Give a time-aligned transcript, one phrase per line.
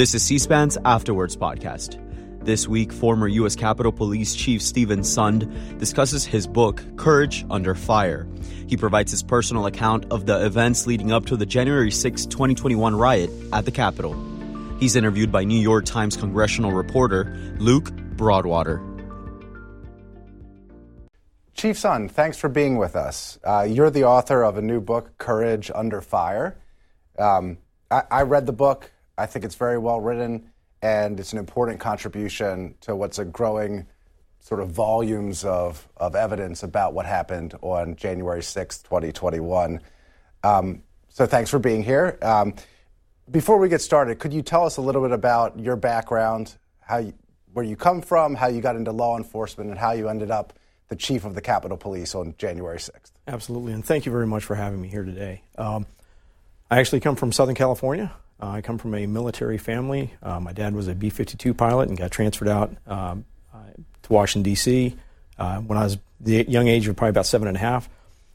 [0.00, 2.00] This is C SPAN's After Words podcast.
[2.42, 3.54] This week, former U.S.
[3.54, 8.26] Capitol Police Chief Steven Sund discusses his book, Courage Under Fire.
[8.66, 12.96] He provides his personal account of the events leading up to the January 6, 2021
[12.96, 14.16] riot at the Capitol.
[14.78, 18.80] He's interviewed by New York Times congressional reporter Luke Broadwater.
[21.52, 23.38] Chief Sund, thanks for being with us.
[23.44, 26.56] Uh, you're the author of a new book, Courage Under Fire.
[27.18, 27.58] Um,
[27.90, 28.92] I, I read the book.
[29.20, 33.86] I think it's very well written, and it's an important contribution to what's a growing
[34.40, 39.82] sort of volumes of, of evidence about what happened on January 6th, 2021.
[40.42, 42.18] Um, so thanks for being here.
[42.22, 42.54] Um,
[43.30, 46.96] before we get started, could you tell us a little bit about your background, how
[46.96, 47.12] you,
[47.52, 50.54] where you come from, how you got into law enforcement, and how you ended up
[50.88, 53.12] the chief of the Capitol Police on January 6th?
[53.26, 55.42] Absolutely, and thank you very much for having me here today.
[55.58, 55.84] Um,
[56.70, 58.10] I actually come from Southern California.
[58.40, 60.14] Uh, I come from a military family.
[60.22, 63.24] Uh, my dad was a B 52 pilot and got transferred out um,
[64.10, 64.94] to Washington, D.C.
[65.38, 67.88] Uh, when I was the young age of probably about seven and a half,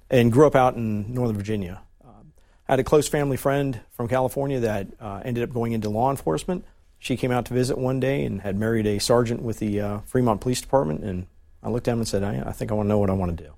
[0.09, 1.81] and grew up out in Northern Virginia.
[2.03, 2.33] Um,
[2.67, 6.11] I had a close family friend from California that uh, ended up going into law
[6.11, 6.65] enforcement.
[6.99, 9.99] She came out to visit one day and had married a sergeant with the uh,
[10.01, 11.03] Fremont Police Department.
[11.03, 11.27] And
[11.61, 13.13] I looked at him and said, I, I think I want to know what I
[13.13, 13.51] want to do.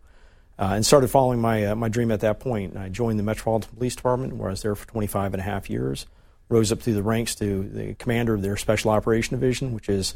[0.59, 2.75] Uh, and started following my, uh, my dream at that point.
[2.75, 5.69] I joined the Metropolitan Police Department, where I was there for 25 and a half
[5.69, 6.08] years
[6.49, 10.15] rose up through the ranks to the commander of their Special Operation Division, which is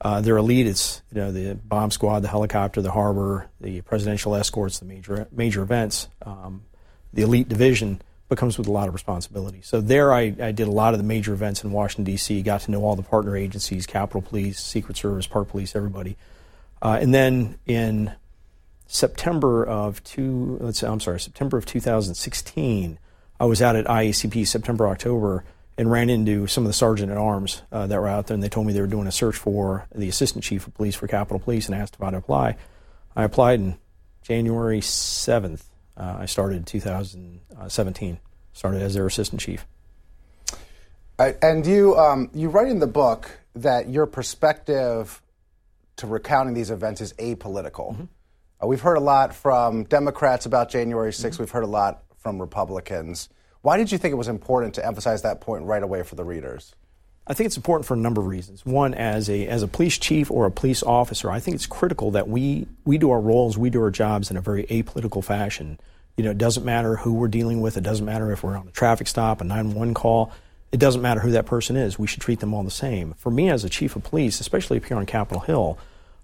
[0.00, 0.66] uh, their elite.
[0.66, 5.26] It's you know the bomb squad, the helicopter, the harbor, the presidential escorts, the major
[5.32, 6.08] major events.
[6.24, 6.64] Um,
[7.12, 9.60] the elite division becomes with a lot of responsibility.
[9.62, 12.42] So there, I, I did a lot of the major events in Washington D.C.
[12.42, 16.16] Got to know all the partner agencies, Capitol Police, Secret Service, Park Police, everybody.
[16.80, 18.12] Uh, and then in
[18.86, 22.98] September of two, let's say, I'm sorry, September of 2016,
[23.38, 25.44] I was out at IACP September October
[25.80, 28.42] and ran into some of the sergeant at arms uh, that were out there, and
[28.42, 31.06] they told me they were doing a search for the assistant chief of police for
[31.06, 32.56] Capitol Police, and asked if I'd apply.
[33.16, 33.78] I applied in
[34.20, 35.62] January 7th.
[35.96, 38.18] Uh, I started in 2017.
[38.52, 39.64] Started as their assistant chief.
[41.18, 45.22] Uh, and you um, you write in the book that your perspective
[45.96, 47.94] to recounting these events is apolitical.
[47.94, 48.04] Mm-hmm.
[48.62, 51.24] Uh, we've heard a lot from Democrats about January 6th.
[51.24, 51.42] Mm-hmm.
[51.42, 53.30] We've heard a lot from Republicans.
[53.62, 56.24] Why did you think it was important to emphasize that point right away for the
[56.24, 56.74] readers?
[57.26, 58.64] I think it's important for a number of reasons.
[58.64, 62.10] One, as a as a police chief or a police officer, I think it's critical
[62.12, 65.78] that we we do our roles, we do our jobs in a very apolitical fashion.
[66.16, 67.76] You know, it doesn't matter who we're dealing with.
[67.76, 70.32] It doesn't matter if we're on a traffic stop, a 911 call.
[70.72, 71.98] It doesn't matter who that person is.
[71.98, 73.14] We should treat them all the same.
[73.14, 75.78] For me, as a chief of police, especially up here on Capitol Hill,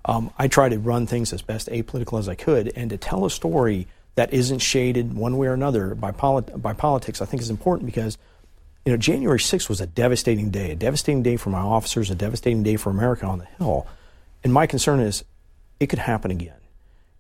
[0.05, 3.25] um, I try to run things as best apolitical as I could and to tell
[3.25, 7.43] a story that isn't shaded one way or another by, polit- by politics, I think
[7.43, 8.19] is important because
[8.84, 12.15] you know January 6th was a devastating day, a devastating day for my officers, a
[12.15, 13.87] devastating day for America on the Hill.
[14.43, 15.25] And my concern is
[15.78, 16.54] it could happen again.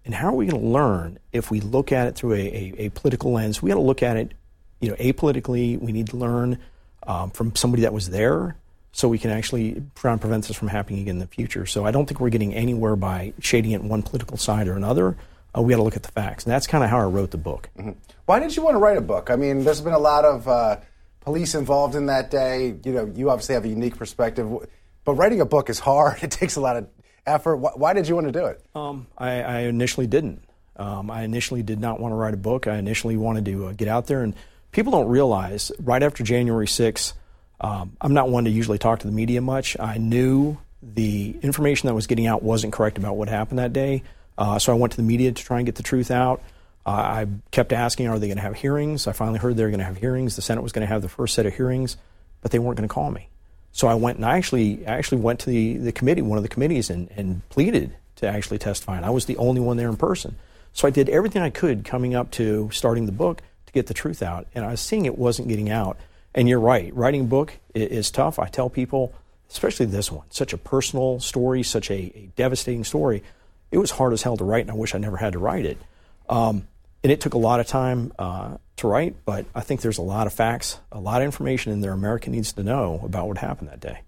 [0.04, 2.74] And how are we going to learn if we look at it through a, a,
[2.86, 3.60] a political lens?
[3.60, 4.32] We got to look at it,
[4.80, 5.78] you know, apolitically.
[5.78, 6.58] We need to learn
[7.06, 8.56] um, from somebody that was there,
[8.92, 11.66] so we can actually try and prevent this from happening again in the future.
[11.66, 15.16] So I don't think we're getting anywhere by shading it one political side or another
[15.56, 16.44] uh, we got to look at the facts.
[16.44, 17.68] And that's kind of how I wrote the book.
[17.78, 17.92] Mm-hmm.
[18.26, 19.30] Why did you want to write a book?
[19.30, 20.78] I mean, there's been a lot of uh,
[21.20, 22.76] police involved in that day.
[22.84, 24.48] You know, you obviously have a unique perspective,
[25.04, 26.18] but writing a book is hard.
[26.22, 26.88] It takes a lot of
[27.26, 27.56] effort.
[27.56, 28.60] Why, did you want to do it?
[28.74, 30.42] Um, I, I, initially didn't.
[30.76, 32.66] Um, I initially did not want to write a book.
[32.66, 34.34] I initially wanted to uh, get out there, and
[34.72, 37.14] people don't realize right after January 6th,
[37.60, 39.76] um, I'm not one to usually talk to the media much.
[39.80, 44.02] I knew the information that was getting out wasn't correct about what happened that day.
[44.38, 46.42] Uh, so I went to the media to try and get the truth out.
[46.84, 49.06] Uh, I kept asking, are they going to have hearings?
[49.06, 50.36] I finally heard they were going to have hearings.
[50.36, 51.96] The Senate was going to have the first set of hearings,
[52.42, 53.28] but they weren't going to call me.
[53.72, 56.48] So I went and I actually, actually went to the, the committee, one of the
[56.48, 58.96] committees, and, and pleaded to actually testify.
[58.96, 60.36] And I was the only one there in person.
[60.72, 63.94] So I did everything I could coming up to starting the book to get the
[63.94, 64.46] truth out.
[64.54, 65.98] And I was seeing it wasn't getting out.
[66.34, 68.38] And you're right, writing a book is, tough.
[68.38, 69.14] I tell people,
[69.50, 73.22] especially this one, such a personal story, such a, a devastating story
[73.70, 75.64] it was hard as hell to write, and I wish I never had to write
[75.64, 75.78] it.
[76.28, 76.68] Um,
[77.02, 80.02] and it took a lot of time uh, to write, but I think there's a
[80.02, 83.38] lot of facts, a lot of information in there America needs to know about what
[83.38, 84.00] happened that day.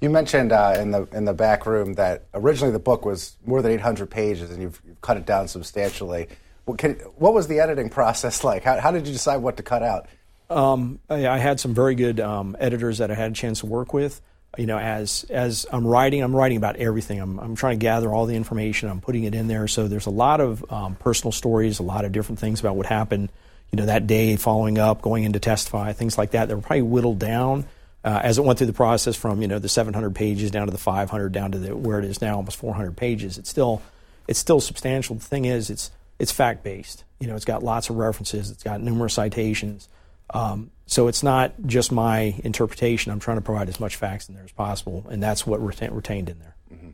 [0.00, 3.62] You mentioned uh, in the in the back room that originally the book was more
[3.62, 6.28] than 800 pages, and you've, you've cut it down substantially.
[6.64, 8.64] What, can, what, was the editing process like?
[8.64, 10.08] How, how, did you decide what to cut out?
[10.50, 13.66] Um, I, I, had some very good um, editors that I had a chance to
[13.66, 14.20] work with
[14.58, 17.20] you know, as as I'm writing, I'm writing about everything.
[17.20, 18.88] I'm, I'm trying to gather all the information.
[18.88, 19.66] I'm putting it in there.
[19.68, 22.86] So there's a lot of um, personal stories, a lot of different things about what
[22.86, 23.30] happened,
[23.70, 26.48] you know, that day, following up, going in to testify, things like that.
[26.48, 27.64] That were probably whittled down
[28.04, 30.72] uh, as it went through the process from you know the 700 pages down to
[30.72, 33.80] the 500 down to the, where it is now almost 400 pages it's still
[34.26, 37.90] it's still substantial the thing is it's it's fact based you know it's got lots
[37.90, 39.88] of references it's got numerous citations
[40.34, 44.34] um, so it's not just my interpretation i'm trying to provide as much facts in
[44.34, 46.90] there as possible and that's what retain, retained in there mm-hmm.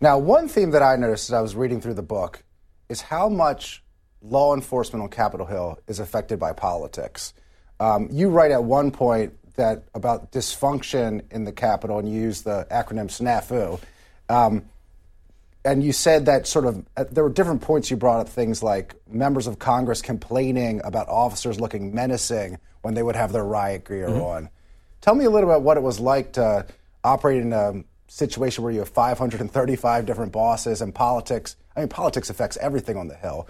[0.00, 2.42] now one theme that i noticed as i was reading through the book
[2.88, 3.82] is how much
[4.22, 7.34] law enforcement on capitol hill is affected by politics
[7.80, 12.42] um, you write at one point that about dysfunction in the Capitol, and you use
[12.42, 13.80] the acronym SNAFU.
[14.28, 14.68] Um,
[15.64, 18.62] and you said that sort of uh, there were different points you brought up things
[18.62, 23.86] like members of Congress complaining about officers looking menacing when they would have their riot
[23.86, 24.20] gear mm-hmm.
[24.20, 24.48] on.
[25.00, 26.66] Tell me a little about what it was like to
[27.02, 31.56] operate in a situation where you have 535 different bosses and politics.
[31.76, 33.48] I mean, politics affects everything on the Hill.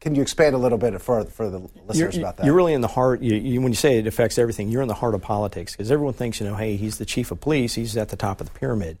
[0.00, 2.46] Can you expand a little bit for, for the listeners you're, about that?
[2.46, 4.88] You're really in the heart, you, you, when you say it affects everything, you're in
[4.88, 7.74] the heart of politics because everyone thinks, you know, hey, he's the chief of police,
[7.74, 8.96] he's at the top of the pyramid.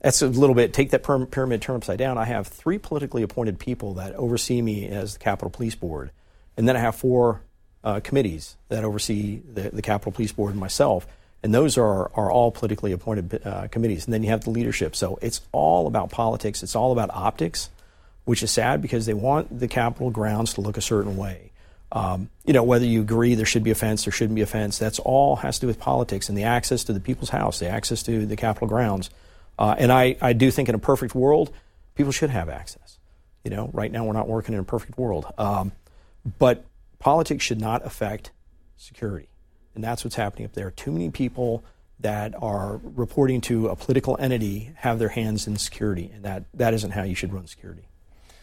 [0.00, 2.18] That's a little bit, take that pyramid, turn upside down.
[2.18, 6.10] I have three politically appointed people that oversee me as the Capitol Police Board.
[6.56, 7.42] And then I have four
[7.82, 11.06] uh, committees that oversee the, the Capitol Police Board and myself.
[11.42, 14.04] And those are, are all politically appointed uh, committees.
[14.04, 14.94] And then you have the leadership.
[14.94, 17.70] So it's all about politics, it's all about optics
[18.28, 21.50] which is sad because they want the Capitol grounds to look a certain way.
[21.90, 24.46] Um, you know, whether you agree there should be a fence, there shouldn't be a
[24.46, 27.58] fence, that's all has to do with politics and the access to the people's house,
[27.58, 29.08] the access to the Capitol grounds.
[29.58, 31.52] Uh, and I, I do think in a perfect world,
[31.94, 32.98] people should have access.
[33.44, 35.26] You know, right now we're not working in a perfect world.
[35.36, 35.72] Um,
[36.38, 36.64] but
[36.98, 38.30] politics should not affect
[38.76, 39.28] security.
[39.74, 40.70] And that's what's happening up there.
[40.70, 41.64] Too many people
[42.00, 46.74] that are reporting to a political entity have their hands in security, and that, that
[46.74, 47.82] isn't how you should run security.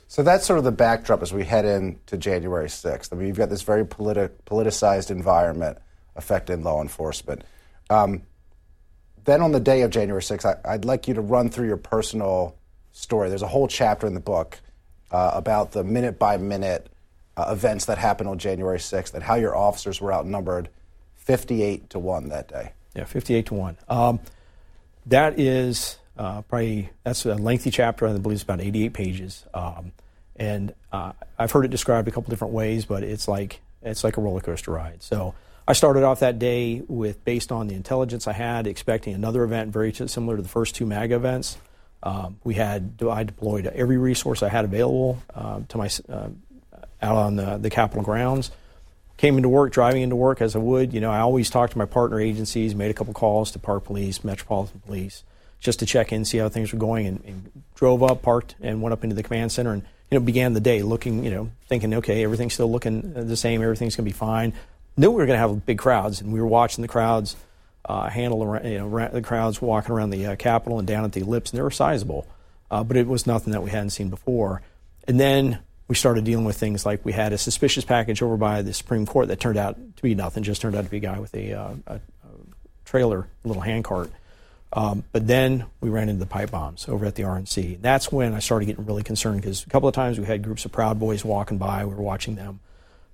[0.08, 3.12] So that's sort of the backdrop as we head into January 6th.
[3.12, 5.78] I mean, you've got this very politi- politicized environment
[6.16, 7.44] affecting law enforcement.
[7.90, 8.24] Um,
[9.26, 11.78] then on the day of January 6th, I, would like you to run through your
[11.78, 12.56] personal
[12.92, 13.30] story.
[13.30, 14.60] There's a whole chapter in the book
[15.12, 16.88] uh, about the minute by minute
[17.36, 20.70] uh, events that happened on January 6th and how your officers were outnumbered
[21.16, 22.72] 58 to 1 that day.
[22.96, 23.78] Yeah, 58 to 1.
[23.90, 24.20] Um,
[25.08, 28.08] that is uh, probably that's a lengthy chapter.
[28.08, 29.92] I believe it's about 88 pages, um,
[30.36, 34.18] and uh, I've heard it described a couple different ways, but it's like it's like
[34.18, 35.04] a roller coaster ride.
[35.04, 35.36] So
[35.68, 39.74] I started off that day with based on the intelligence I had, expecting another event
[39.74, 41.58] very similar to the first two MAGA events.
[42.04, 46.28] Um, we had I deployed every resource I had available uh, to my uh,
[47.02, 48.52] out on the, the Capitol grounds.
[49.18, 50.94] Came into work, driving into work as I would.
[50.94, 53.86] You know, I always talked to my partner agencies, made a couple calls to Park
[53.86, 55.24] Police, Metropolitan Police
[55.60, 58.82] just to check in, see how things were going, and, and, drove up, parked, and
[58.82, 61.50] went up into the command center, and you know began the day looking, you know,
[61.68, 64.54] thinking, okay, everything's still looking the same, everything's going to be fine.
[64.98, 67.36] Knew we were going to have big crowds, and we were watching the crowds
[67.84, 71.12] uh, handle around, you know, the crowds walking around the uh, Capitol and down at
[71.12, 72.26] the ellipse, and they were sizable,
[72.72, 74.62] uh, but it was nothing that we hadn't seen before.
[75.08, 78.62] And then we started dealing with things like we had a suspicious package over by
[78.62, 81.02] the Supreme Court that turned out to be nothing, just turned out to be a
[81.02, 82.00] guy with a, uh, a, a
[82.86, 84.10] trailer, a little handcart
[84.76, 87.82] um, but then we ran into the pipe bombs over at the RNC.
[87.82, 90.66] That's when I started getting really concerned because a couple of times we had groups
[90.66, 91.86] of Proud Boys walking by.
[91.86, 92.60] We were watching them.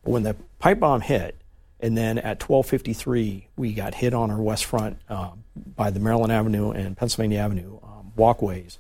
[0.04, 1.38] But when the pipe bomb hit,
[1.82, 6.32] and then at 12:53 we got hit on our west front uh, by the Maryland
[6.32, 8.78] Avenue and Pennsylvania Avenue um, walkways.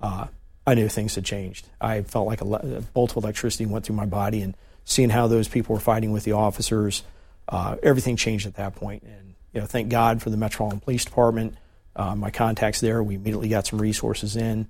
[0.00, 0.26] Uh,
[0.66, 1.68] I knew things had changed.
[1.80, 5.10] I felt like a, le- a, bolt of electricity went through my body, and seeing
[5.10, 7.02] how those people were fighting with the officers,
[7.48, 9.02] uh, everything changed at that point.
[9.02, 11.56] And you know, thank God for the Metropolitan Police Department
[11.96, 13.02] uh, my contacts there.
[13.02, 14.68] We immediately got some resources in,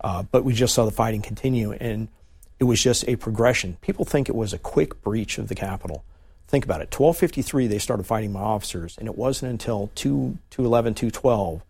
[0.00, 2.08] uh, but we just saw the fighting continue, and
[2.58, 3.76] it was just a progression.
[3.80, 6.04] People think it was a quick breach of the Capitol.
[6.48, 6.92] Think about it.
[6.92, 11.62] 1253, they started fighting my officers, and it wasn't until 2, 211, 212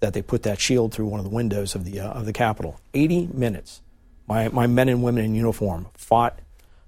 [0.00, 2.32] that they put that shield through one of the windows of the, uh, of the
[2.32, 2.80] Capitol.
[2.94, 3.82] 80 minutes.
[4.26, 6.38] My, my men and women in uniform fought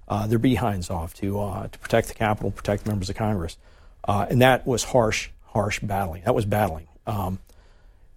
[0.08, 3.58] uh, their behinds off to, uh, to protect the Capitol, protect members of Congress.
[4.06, 6.22] Uh, and that was harsh, harsh battling.
[6.24, 6.88] That was battling.
[7.06, 7.38] Um,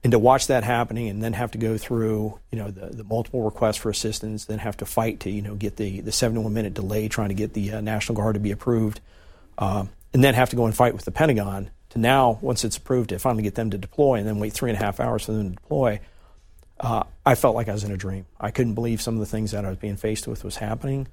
[0.04, 3.04] and to watch that happening and then have to go through you know the, the
[3.04, 6.54] multiple requests for assistance then have to fight to you know get the, the 71
[6.54, 9.02] minute delay trying to get the uh, national guard to be approved
[9.58, 12.78] uh, and then have to go and fight with the pentagon to now once it's
[12.78, 15.26] approved to finally get them to deploy and then wait three and a half hours
[15.26, 16.00] for them to deploy
[16.80, 19.26] uh, i felt like i was in a dream i couldn't believe some of the
[19.26, 21.08] things that i was being faced with was happening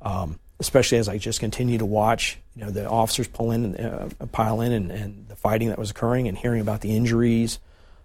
[0.00, 3.80] um, especially as i just continue to watch you know the officers pull in and
[3.80, 7.58] uh, pile in and, and the fighting that was occurring and hearing about the injuries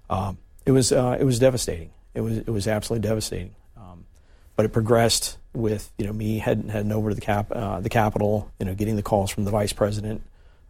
[0.09, 1.91] um, it was uh, it was devastating.
[2.13, 3.55] It was it was absolutely devastating.
[3.77, 4.05] Um,
[4.55, 7.89] but it progressed with you know me heading heading over to the cap uh, the
[7.89, 10.21] Capitol, you know, getting the calls from the vice president,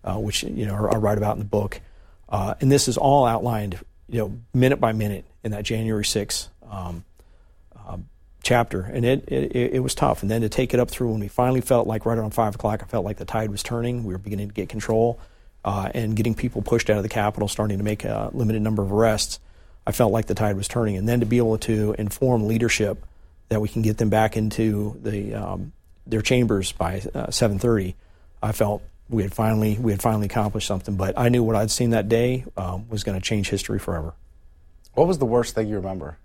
[0.03, 1.81] uh, which you know are, right about in the book.
[2.29, 6.47] Uh, and this is all outlined, you know, minute by minute in that January 6th
[6.69, 7.03] um,
[7.87, 8.07] um,
[8.41, 8.81] chapter.
[8.81, 10.21] And it, it, it was tough.
[10.21, 12.55] And then to take it up through when we finally felt like right around 5
[12.55, 14.05] o'clock, I felt like the tide was turning.
[14.05, 15.19] We were beginning to get control
[15.65, 18.81] uh, and getting people pushed out of the Capitol, starting to make a limited number
[18.81, 19.39] of arrests.
[19.85, 20.95] I felt like the tide was turning.
[20.95, 23.05] And then to be able to inform leadership
[23.51, 25.73] that we can get them back into the um,
[26.07, 27.95] their chambers by uh, 7:30,
[28.41, 30.95] I felt we had finally we had finally accomplished something.
[30.95, 34.13] But I knew what I'd seen that day um, was going to change history forever.
[34.93, 36.17] What was the worst thing you remember?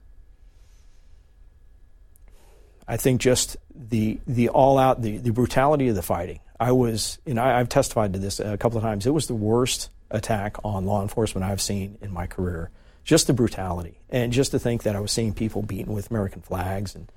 [2.86, 6.38] I think just the the all out the, the brutality of the fighting.
[6.60, 9.04] I was, and I, I've testified to this a couple of times.
[9.04, 12.70] It was the worst attack on law enforcement I've seen in my career.
[13.02, 16.42] Just the brutality, and just to think that I was seeing people beaten with American
[16.42, 17.10] flags, and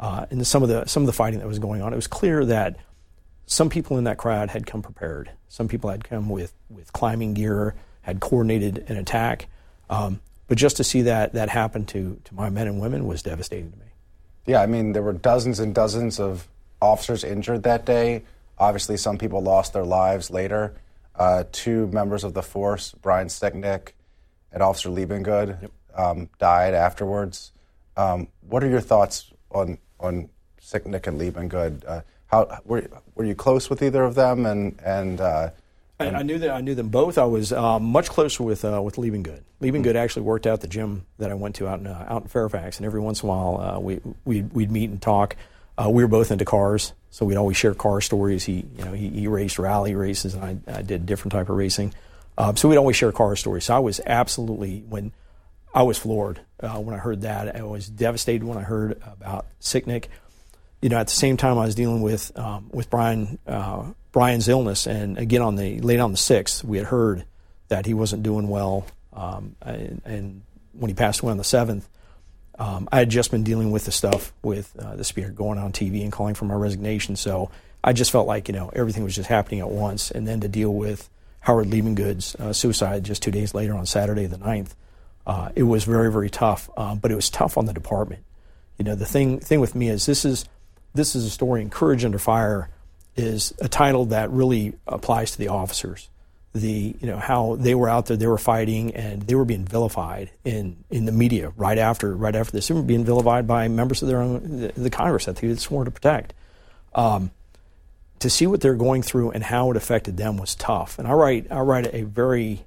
[0.00, 1.92] uh, and some of the some of the fighting that was going on.
[1.92, 2.76] It was clear that
[3.46, 5.30] some people in that crowd had come prepared.
[5.48, 9.46] Some people had come with with climbing gear, had coordinated an attack.
[9.90, 13.22] Um, but just to see that that happen to to my men and women was
[13.22, 13.84] devastating to me.
[14.46, 16.48] Yeah, I mean there were dozens and dozens of
[16.80, 18.22] officers injured that day.
[18.58, 20.74] Obviously, some people lost their lives later.
[21.14, 23.90] Uh, two members of the force, Brian Sicknick
[24.52, 25.70] and Officer Liebengood, yep.
[25.94, 27.52] um, died afterwards.
[27.96, 30.28] Um, what are your thoughts on on
[30.60, 31.84] Sicknick and Liebengood?
[31.86, 34.46] Uh, how were, were you close with either of them?
[34.46, 35.50] And and, uh,
[35.98, 37.18] and I, I, knew that I knew them both.
[37.18, 39.42] I was uh, much closer with uh, with Liebengood.
[39.60, 39.96] Liebengood mm-hmm.
[39.96, 42.78] actually worked out the gym that I went to out in uh, out in Fairfax,
[42.78, 45.36] and every once in a while uh, we we'd, we'd meet and talk.
[45.88, 46.92] we were both into cars.
[47.10, 48.44] So we'd always share car stories.
[48.44, 51.56] He, you know, he, he raced rally races, and I, I did different type of
[51.56, 51.92] racing.
[52.38, 53.64] Um, so we'd always share car stories.
[53.64, 55.12] So I was absolutely when
[55.74, 57.56] I was floored uh, when I heard that.
[57.56, 60.06] I was devastated when I heard about Sicknick.
[60.82, 64.48] You know, at the same time, I was dealing with um, with Brian uh, Brian's
[64.48, 67.24] illness, and again on the late on the sixth, we had heard
[67.68, 71.88] that he wasn't doing well, um, and, and, when he passed away on the seventh,
[72.58, 75.72] um, I had just been dealing with the stuff with uh, the speaker going on
[75.72, 77.16] TV and calling for my resignation.
[77.16, 77.50] So
[77.82, 80.10] I just felt like, you know, everything was just happening at once.
[80.10, 81.08] And then to deal with
[81.40, 84.74] Howard Liebengood's uh, suicide just two days later on Saturday the 9th,
[85.26, 86.70] uh, it was very, very tough.
[86.76, 88.22] Um, but it was tough on the department.
[88.78, 90.44] You know, the thing, thing with me is this is,
[90.94, 92.70] this is a story, Courage Under Fire
[93.16, 96.08] is a title that really applies to the officers
[96.52, 99.64] the you know how they were out there, they were fighting, and they were being
[99.64, 102.68] vilified in, in the media right after right after this.
[102.68, 105.60] They were being vilified by members of their own the, the Congress that they had
[105.60, 106.34] sworn to protect.
[106.94, 107.30] Um,
[108.18, 110.98] to see what they're going through and how it affected them was tough.
[110.98, 112.64] And I write I write a very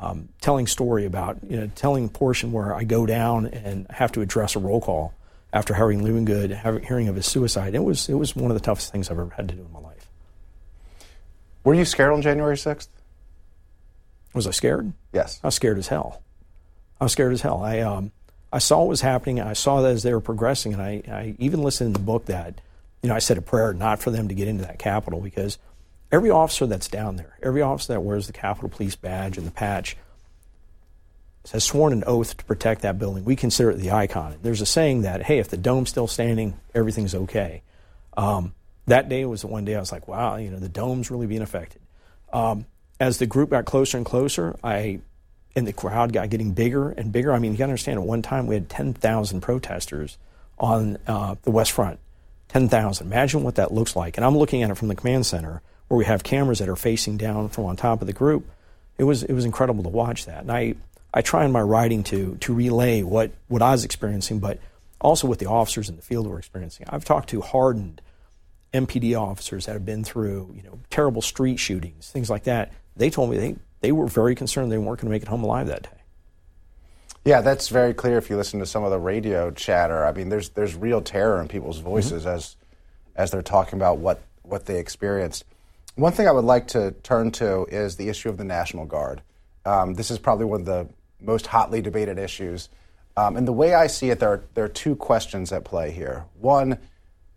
[0.00, 4.12] um, telling story about you know telling a portion where I go down and have
[4.12, 5.14] to address a roll call
[5.52, 7.74] after hearing Liebengood, hearing of his suicide.
[7.74, 9.72] It was it was one of the toughest things I've ever had to do in
[9.72, 10.08] my life.
[11.64, 12.90] Were you scared on January sixth?
[14.34, 14.92] Was I scared?
[15.12, 15.40] Yes.
[15.42, 16.22] I was scared as hell.
[17.00, 17.62] I was scared as hell.
[17.62, 18.12] I um,
[18.52, 19.40] I saw what was happening.
[19.40, 22.26] I saw that as they were progressing, and I, I even listened in the book
[22.26, 22.60] that,
[23.02, 25.58] you know, I said a prayer not for them to get into that Capitol because
[26.10, 29.50] every officer that's down there, every officer that wears the Capitol Police badge and the
[29.52, 29.96] patch,
[31.52, 33.24] has sworn an oath to protect that building.
[33.24, 34.36] We consider it the icon.
[34.42, 37.62] There's a saying that, hey, if the dome's still standing, everything's okay.
[38.16, 38.54] Um,
[38.86, 41.26] that day was the one day I was like, wow, you know, the dome's really
[41.26, 41.82] being affected.
[42.32, 42.66] Um,
[42.98, 45.00] as the group got closer and closer, I
[45.54, 47.32] and the crowd got getting bigger and bigger.
[47.32, 50.18] I mean, you got to understand, at one time we had 10,000 protesters
[50.58, 51.98] on uh, the West Front.
[52.48, 53.06] 10,000.
[53.06, 54.18] Imagine what that looks like.
[54.18, 56.76] And I'm looking at it from the command center where we have cameras that are
[56.76, 58.48] facing down from on top of the group.
[58.98, 60.40] It was, it was incredible to watch that.
[60.40, 60.74] And I,
[61.12, 64.58] I try in my writing to, to relay what, what I was experiencing, but
[65.00, 66.86] also what the officers in the field were experiencing.
[66.88, 68.00] I've talked to hardened
[68.72, 73.10] MPD officers that have been through, you know, terrible street shootings, things like that they
[73.10, 75.68] told me they, they were very concerned they weren't going to make it home alive
[75.68, 75.90] that day.
[77.24, 80.06] Yeah, that's very clear if you listen to some of the radio chatter.
[80.06, 81.88] I mean, there's there's real terror in people's mm-hmm.
[81.88, 82.36] voices mm-hmm.
[82.36, 82.56] as
[83.16, 85.44] as they're talking about what what they experienced.
[85.96, 89.22] One thing I would like to turn to is the issue of the National Guard.
[89.64, 90.88] Um, this is probably one of the
[91.22, 92.68] most hotly debated issues.
[93.16, 95.90] Um, and the way I see it, there are, there are two questions at play
[95.90, 96.26] here.
[96.38, 96.78] One,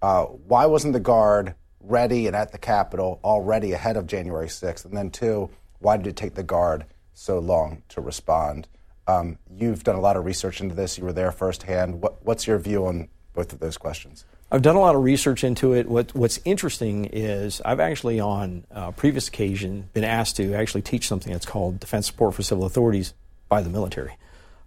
[0.02, 4.84] uh, why wasn't the Guard ready and at the Capitol already ahead of January 6th?
[4.84, 5.50] And then, two,
[5.80, 8.68] why did it take the Guard so long to respond?
[9.08, 10.98] Um, you've done a lot of research into this.
[10.98, 12.02] You were there firsthand.
[12.02, 14.26] What, what's your view on both of those questions?
[14.52, 15.88] I've done a lot of research into it.
[15.88, 21.08] What, what's interesting is I've actually, on a previous occasion, been asked to actually teach
[21.08, 23.14] something that's called Defense Support for Civil Authorities
[23.48, 24.18] by the military,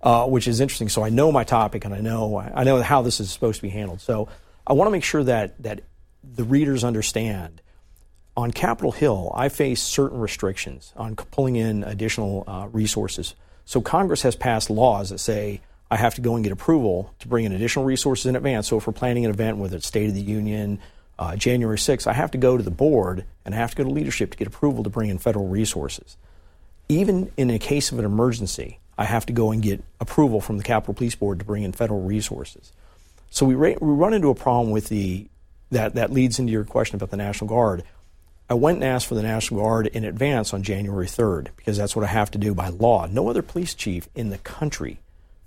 [0.01, 0.89] uh, which is interesting.
[0.89, 3.63] So I know my topic and I know I know how this is supposed to
[3.63, 4.01] be handled.
[4.01, 4.29] So
[4.67, 5.81] I want to make sure that that
[6.23, 7.61] the readers understand
[8.37, 13.35] on Capitol Hill, I face certain restrictions on pulling in additional uh, resources.
[13.65, 15.61] So Congress has passed laws that say
[15.93, 18.67] I have to go and get approval to bring in additional resources in advance.
[18.67, 20.79] So if we're planning an event, whether it's State of the Union,
[21.19, 23.85] uh, January 6th, I have to go to the board and I have to go
[23.85, 26.17] to leadership to get approval to bring in federal resources.
[26.89, 30.57] Even in a case of an emergency, I have to go and get approval from
[30.57, 32.73] the Capitol Police Board to bring in federal resources.
[33.29, 35.27] So we, ra- we run into a problem with the
[35.73, 37.83] that that leads into your question about the National Guard.
[38.49, 41.95] I went and asked for the National Guard in advance on January 3rd because that's
[41.95, 43.05] what I have to do by law.
[43.05, 45.02] No other police chief in the country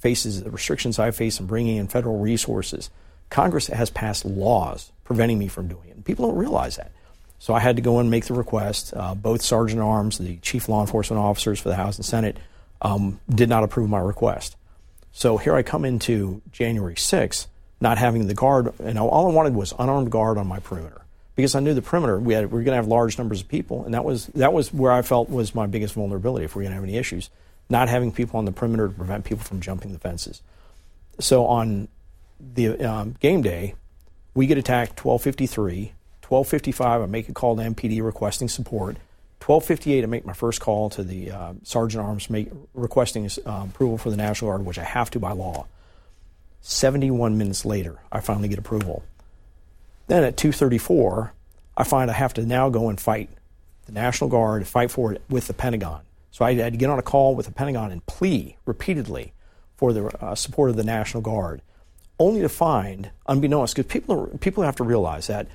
[0.06, 2.92] faces the restrictions I face in bringing in federal resources.
[3.32, 5.96] Congress has passed laws preventing me from doing it.
[5.96, 6.92] And people don't realize that.
[7.40, 8.94] So I had to go and make the request.
[8.96, 12.38] Uh, both Sergeant Arms, the chief law enforcement officers for the House and Senate,
[12.84, 14.56] um, did not approve my request.
[15.12, 17.48] So here I come into January 6th,
[17.82, 21.02] not having the guard, and all I wanted was unarmed guard on my perimeter
[21.36, 23.48] because I knew the perimeter we, had, we were going to have large numbers of
[23.48, 26.62] people, and that was that was where I felt was my biggest vulnerability if we
[26.62, 27.32] are going to have any issues,
[27.70, 30.42] not having people on the perimeter to prevent people from jumping the fences.
[31.20, 31.88] So on
[32.40, 33.76] the um, game day,
[34.34, 37.02] we get attacked 1253, 1255.
[37.02, 38.98] I make a call to MPD requesting support.
[39.46, 43.98] 1258, I make my first call to the uh, Sergeant Arms make, requesting uh, approval
[43.98, 45.68] for the National Guard, which I have to by law.
[46.62, 49.04] 71 minutes later, I finally get approval.
[50.08, 51.32] Then at 2:34,
[51.78, 53.30] I find I have to now go and fight
[53.86, 56.02] the National Guard, fight for it with the Pentagon.
[56.36, 59.32] So I had to get on a call with the Pentagon and plea repeatedly
[59.78, 61.62] for the uh, support of the National Guard,
[62.20, 65.48] only to find, unbeknownst, because people people have to realize that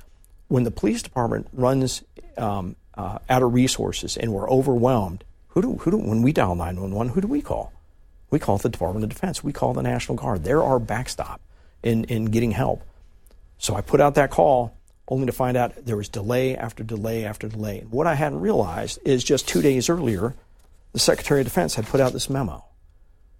[0.48, 2.02] when the police department runs
[2.38, 6.54] um, uh, out of resources and we're overwhelmed, who do, who do when we dial
[6.54, 7.74] 911, who do we call?
[8.30, 9.44] We call the Department of Defense.
[9.44, 10.44] We call the National Guard.
[10.44, 11.42] They're our backstop
[11.82, 12.82] in, in getting help.
[13.58, 14.74] So I put out that call
[15.08, 17.80] only to find out there was delay after delay after delay.
[17.80, 20.34] And what I hadn't realized is just two days earlier,
[20.92, 22.64] the Secretary of Defense had put out this memo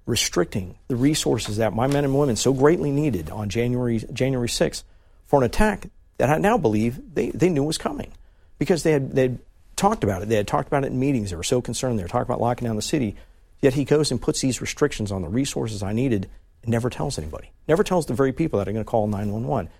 [0.07, 4.83] restricting the resources that my men and women so greatly needed on January, January 6th
[5.27, 8.13] for an attack that I now believe they, they knew was coming
[8.59, 9.39] because they had, they had
[9.77, 10.29] talked about it.
[10.29, 11.31] They had talked about it in meetings.
[11.31, 11.99] They were so concerned.
[11.99, 13.17] They were talking about locking down the city.
[13.61, 16.29] Yet he goes and puts these restrictions on the resources I needed
[16.63, 17.53] and never tells anybody.
[17.69, 19.71] Never tells the very people that are going to call 911.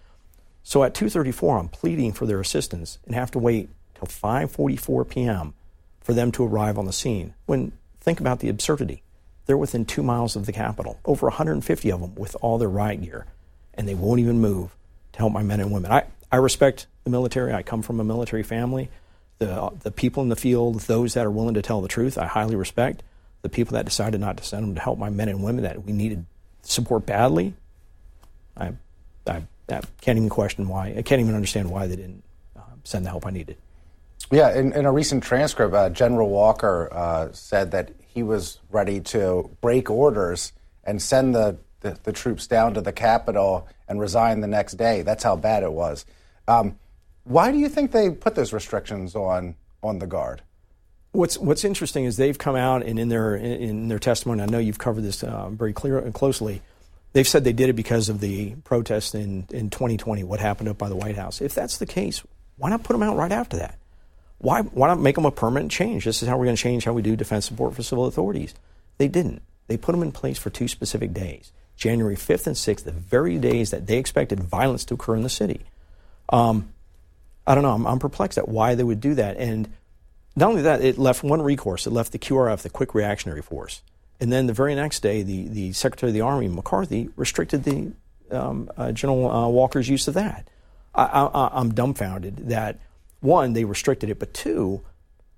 [0.63, 5.55] So at 2:34, I'm pleading for their assistance and have to wait till 5:44 p.m.
[6.01, 7.35] for them to arrive on the scene.
[7.47, 9.03] When think about the absurdity,
[9.47, 13.03] they're within two miles of the Capitol, over 150 of them with all their riot
[13.03, 13.27] gear,
[13.75, 14.75] and they won't even move
[15.13, 15.91] to help my men and women.
[15.91, 17.53] I, I respect the military.
[17.53, 18.91] I come from a military family.
[19.39, 22.27] The, the people in the field, those that are willing to tell the truth, I
[22.27, 23.03] highly respect
[23.43, 25.85] the people that decided not to send them to help my men and women that
[25.85, 26.27] we needed
[26.63, 27.55] support badly,
[28.57, 28.73] I,
[29.27, 30.95] I, I can't even question why.
[30.97, 32.23] I can't even understand why they didn't
[32.57, 33.57] uh, send the help I needed.
[34.31, 39.01] Yeah, in, in a recent transcript, uh, General Walker uh, said that he was ready
[39.01, 40.53] to break orders
[40.85, 45.03] and send the, the, the, troops down to the Capitol and resign the next day.
[45.03, 46.05] That's how bad it was.
[46.47, 46.79] Um,
[47.25, 50.43] why do you think they put those restrictions on on the Guard?
[51.13, 54.59] What's What's interesting is they've come out and in their in their testimony, I know
[54.59, 56.63] you've covered this uh, very clear closely.
[57.13, 60.79] They've said they did it because of the protests in, in 2020, what happened up
[60.79, 61.41] by the White House.
[61.41, 62.23] If that's the case,
[62.57, 63.80] why not put them out right after that?
[64.41, 66.05] Why, why not make them a permanent change?
[66.05, 68.55] This is how we're going to change how we do defense support for civil authorities.
[68.99, 69.43] They didn't.
[69.67, 73.39] They put them in place for two specific days January 5th and 6th, the very
[73.39, 75.61] days that they expected violence to occur in the city.
[76.29, 76.73] Um,
[77.47, 77.73] I don't know.
[77.73, 79.37] I'm, I'm perplexed at why they would do that.
[79.37, 79.73] And
[80.37, 81.87] not only that, it left one recourse.
[81.87, 83.83] It left the QRF, the Quick Reactionary Force.
[84.21, 87.93] And then the very next day, the, the Secretary of the Army, McCarthy, restricted the
[88.31, 90.49] um, uh, General uh, Walker's use of that.
[90.95, 92.79] I, am dumbfounded that,
[93.21, 94.83] one, they restricted it, but two,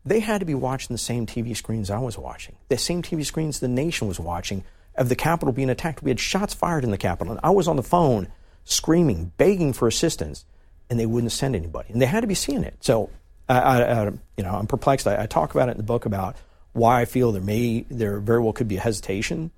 [0.04, 3.24] they had to be watching the same TV screens I was watching, the same TV
[3.24, 4.64] screens the nation was watching
[4.96, 6.02] of the Capitol being attacked.
[6.02, 8.28] We had shots fired in the Capitol, and I was on the phone
[8.64, 10.44] screaming, begging for assistance,
[10.90, 11.92] and they wouldn't send anybody.
[11.92, 12.76] And they had to be seeing it.
[12.80, 13.10] So
[13.48, 15.06] I, I, you know, I'm perplexed.
[15.06, 16.36] I, I, talk about it in the book about
[16.72, 19.50] why I feel there may, there very well could be a hesitation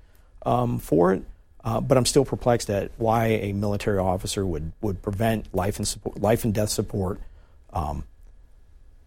[0.46, 1.22] um, for it,
[1.62, 5.86] uh, but I'm still perplexed at why a military officer would, would prevent life and
[5.86, 7.20] support, life and death support
[7.72, 8.04] um,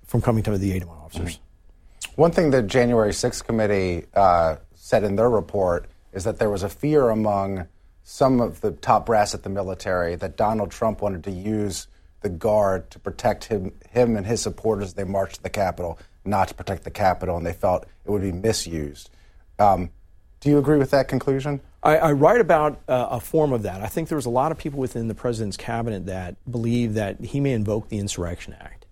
[0.07, 1.35] from coming to the aid of my officers.
[1.35, 2.21] Mm-hmm.
[2.21, 6.63] One thing the January 6th committee uh, said in their report is that there was
[6.63, 7.67] a fear among
[8.03, 11.87] some of the top brass at the military that Donald Trump wanted to use
[12.21, 15.99] the guard to protect him, him and his supporters as they marched to the Capitol,
[16.25, 19.09] not to protect the Capitol, and they felt it would be misused.
[19.59, 19.91] Um,
[20.39, 21.61] do you agree with that conclusion?
[21.83, 23.81] I, I write about uh, a form of that.
[23.81, 27.19] I think there was a lot of people within the president's cabinet that believe that
[27.19, 28.85] he may invoke the Insurrection Act.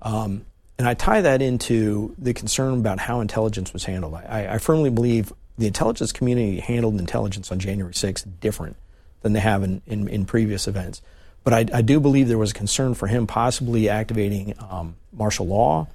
[0.00, 0.46] Um,
[0.82, 4.14] And I tie that into the concern about how intelligence was handled.
[4.14, 8.74] I, I firmly believe the intelligence community handled intelligence on January 6th different
[9.20, 11.00] than they have in, in, in previous events.
[11.44, 15.46] But I, I, do believe there was a concern for him possibly activating um, martial
[15.46, 15.86] law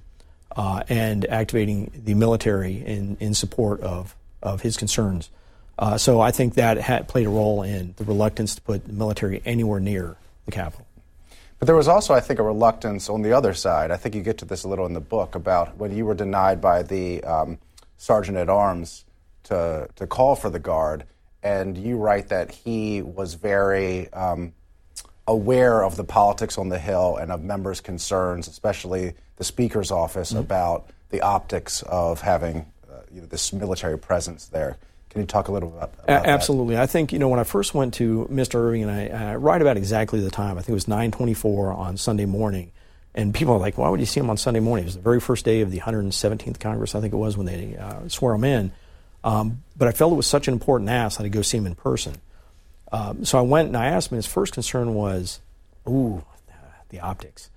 [0.55, 5.29] uh, and activating the military in, in support of, of his concerns.
[5.77, 8.93] Uh, so I think that had played a role in the reluctance to put the
[8.93, 10.86] military anywhere near the Capitol.
[11.59, 13.89] But there was also, I think, a reluctance on the other side.
[13.89, 16.13] I think you get to this a little in the book about when you were
[16.13, 17.57] denied by the um,
[17.97, 19.05] sergeant at arms
[19.43, 21.05] to, to call for the guard,
[21.41, 24.53] and you write that he was very um,
[25.27, 30.31] aware of the politics on the Hill and of members' concerns, especially the Speaker's office,
[30.31, 30.39] mm-hmm.
[30.39, 34.77] about the optics of having uh, you know, this military presence there.
[35.17, 36.75] Can you talk a little about, about a- Absolutely.
[36.75, 36.83] That?
[36.83, 38.53] I think you know when I first went to Mr.
[38.53, 40.59] Irving, and I, I write about exactly the time.
[40.59, 42.71] I think it was 9:24 on Sunday morning,
[43.15, 45.01] and people are like, "Why would you see him on Sunday morning?" It was the
[45.01, 48.35] very first day of the 117th Congress, I think it was, when they uh, swore
[48.35, 48.71] him in.
[49.23, 51.65] Um, but I felt it was such an important ask that I'd go see him
[51.65, 52.13] in person.
[52.91, 54.17] Um, so I went and I asked him.
[54.17, 55.39] His first concern was,
[55.89, 56.23] "Ooh,
[56.89, 57.49] the optics."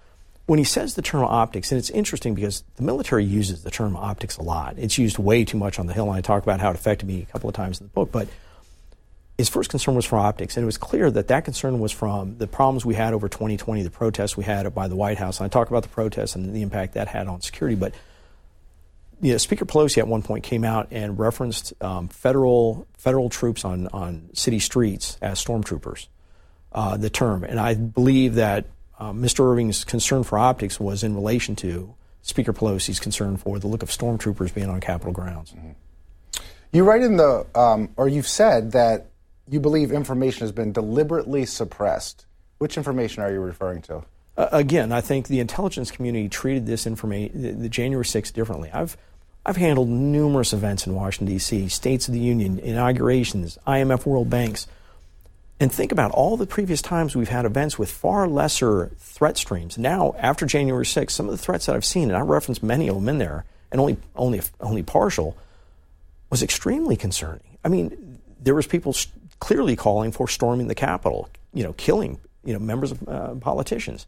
[0.51, 3.95] When he says the term optics, and it's interesting because the military uses the term
[3.95, 4.75] optics a lot.
[4.79, 7.07] It's used way too much on the Hill, and I talk about how it affected
[7.07, 8.11] me a couple of times in the book.
[8.11, 8.27] But
[9.39, 12.39] his first concern was for optics, and it was clear that that concern was from
[12.39, 15.39] the problems we had over 2020, the protests we had by the White House.
[15.39, 17.77] And I talk about the protests and the impact that had on security.
[17.77, 17.95] But
[19.21, 23.65] you know, Speaker Pelosi at one point came out and referenced um, federal federal troops
[23.65, 26.09] on on city streets as stormtroopers.
[26.73, 28.67] Uh, the term, and I believe that
[29.01, 29.51] uh, Mr.
[29.51, 33.89] Irving's concern for optics was in relation to Speaker Pelosi's concern for the look of
[33.89, 35.53] stormtroopers being on Capitol grounds.
[35.53, 35.71] Mm-hmm.
[36.73, 39.07] You write in the, um, or you've said that
[39.49, 42.27] you believe information has been deliberately suppressed.
[42.59, 44.05] Which information are you referring to?
[44.37, 48.71] Uh, again, I think the intelligence community treated this information, the, the January 6th, differently.
[48.73, 48.97] I've
[49.45, 54.67] I've handled numerous events in Washington D.C., States of the Union, inaugurations, IMF World Banks.
[55.61, 59.77] And think about all the previous times we've had events with far lesser threat streams.
[59.77, 62.89] Now, after January 6th, some of the threats that I've seen, and I referenced many
[62.89, 65.37] of them in there, and only only only partial,
[66.31, 67.59] was extremely concerning.
[67.63, 68.97] I mean, there was people
[69.39, 74.07] clearly calling for storming the Capitol, you know, killing you know members of uh, politicians.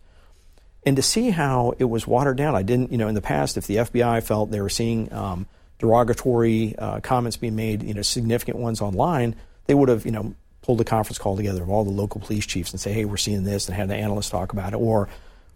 [0.84, 3.56] And to see how it was watered down, I didn't, you know, in the past,
[3.56, 5.46] if the FBI felt they were seeing um,
[5.78, 9.36] derogatory uh, comments being made, you know, significant ones online,
[9.66, 12.46] they would have, you know, pulled a conference call together of all the local police
[12.46, 15.09] chiefs and say, hey, we're seeing this, and have the analysts talk about it, or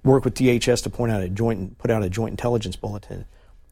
[0.04, 3.24] work with DHS to point out a joint, put out a joint intelligence bulletin.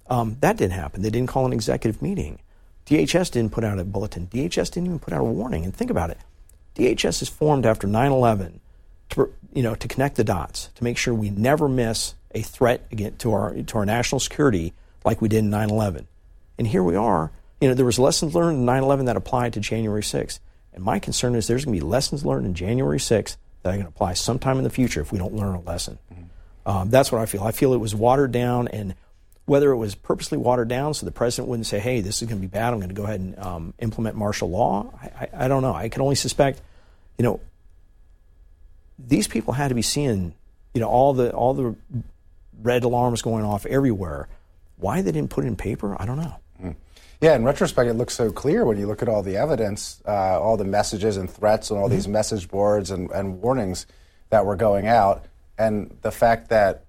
[0.08, 1.02] Um, that didn't happen.
[1.02, 2.38] They didn't call an executive meeting.
[2.86, 4.26] DHS didn't put out a bulletin.
[4.26, 5.64] DHS didn't even put out a warning.
[5.64, 6.18] And think about it.
[6.74, 8.60] DHS is formed after 9/11
[9.10, 12.86] to you know to connect the dots to make sure we never miss a threat
[12.90, 14.72] again to our to our national security
[15.04, 16.06] like we did in 9/11.
[16.58, 17.30] And here we are.
[17.60, 20.40] You know there was lessons learned in 9/11 that applied to January 6th.
[20.74, 23.72] And my concern is there's going to be lessons learned in January 6th that are
[23.72, 25.98] going to apply sometime in the future if we don't learn a lesson.
[26.12, 26.68] Mm-hmm.
[26.68, 27.42] Um, that's what I feel.
[27.42, 28.94] I feel it was watered down, and
[29.46, 32.40] whether it was purposely watered down so the president wouldn't say, hey, this is going
[32.40, 35.44] to be bad, I'm going to go ahead and um, implement martial law, I, I,
[35.44, 35.74] I don't know.
[35.74, 36.60] I can only suspect,
[37.18, 37.40] you know,
[38.98, 40.34] these people had to be seeing,
[40.72, 41.74] you know, all the all the
[42.62, 44.28] red alarms going off everywhere.
[44.76, 46.36] Why they didn't put it in paper, I don't know.
[47.20, 50.40] Yeah, in retrospect, it looks so clear when you look at all the evidence, uh,
[50.40, 51.94] all the messages and threats and all mm-hmm.
[51.94, 53.86] these message boards and, and, warnings
[54.30, 55.24] that were going out,
[55.56, 56.84] and the fact that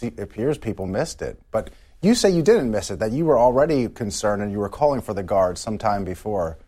[0.00, 1.40] it appears people missed it.
[1.50, 4.68] But you say you didn't miss it, that you were already concerned and you were
[4.68, 6.58] calling for the guards sometime before.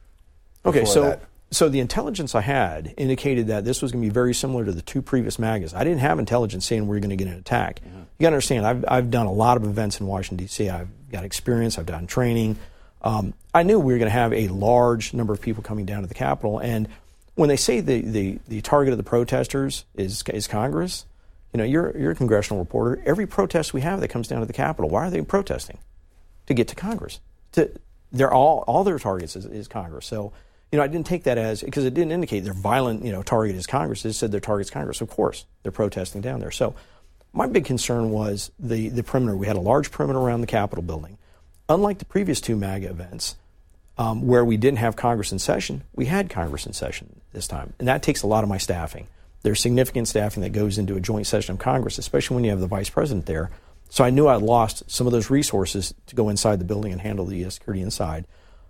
[0.63, 1.03] before okay, so.
[1.03, 1.23] That.
[1.51, 4.73] So the intelligence I had indicated that this was going to be very similar to
[4.73, 5.73] the two previous MAGAs.
[5.73, 7.79] I didn't have intelligence saying we are going to get an attack.
[7.79, 7.99] Mm-hmm.
[7.99, 10.69] You got to understand, I've, I've done a lot of events in Washington, D.C.
[10.69, 12.59] I've got experience, I've done training.
[13.01, 16.03] Um, I knew we were going to have a large number of people coming down
[16.03, 16.59] to the Capitol.
[16.59, 16.89] And
[17.35, 21.07] when they say the, the, the target of the protesters is, is Congress,
[21.53, 23.01] you know, you're, you're a congressional reporter.
[23.07, 25.79] Every protest we have that comes down to the Capitol, why are they protesting?
[26.47, 27.21] To get to Congress.
[27.53, 27.71] To,
[28.11, 30.07] they're all, all their targets is, is Congress.
[30.07, 30.33] So,
[30.73, 33.23] you know, I didn't take that as, because it didn't indicate their violent, you know,
[33.23, 34.05] target is Congress.
[34.05, 35.01] It said their target is Congress.
[35.01, 36.51] Of course, they're protesting down there.
[36.51, 36.75] So
[37.35, 39.37] my big concern was the, the perimeter.
[39.37, 41.19] We had a large perimeter around the Capitol building
[41.69, 43.37] unlike the previous two MAGA events,
[43.97, 47.73] um, where we didn't have Congress in session, we had Congress in session this time.
[47.79, 49.09] And that takes a lot of my staffing.
[49.43, 52.61] There's significant staffing that goes into a joint session of Congress, especially when you have
[52.61, 53.51] the vice president there.
[53.91, 57.01] So I knew I'd lost some of those resources to go inside the building and
[57.01, 58.25] handle the security inside.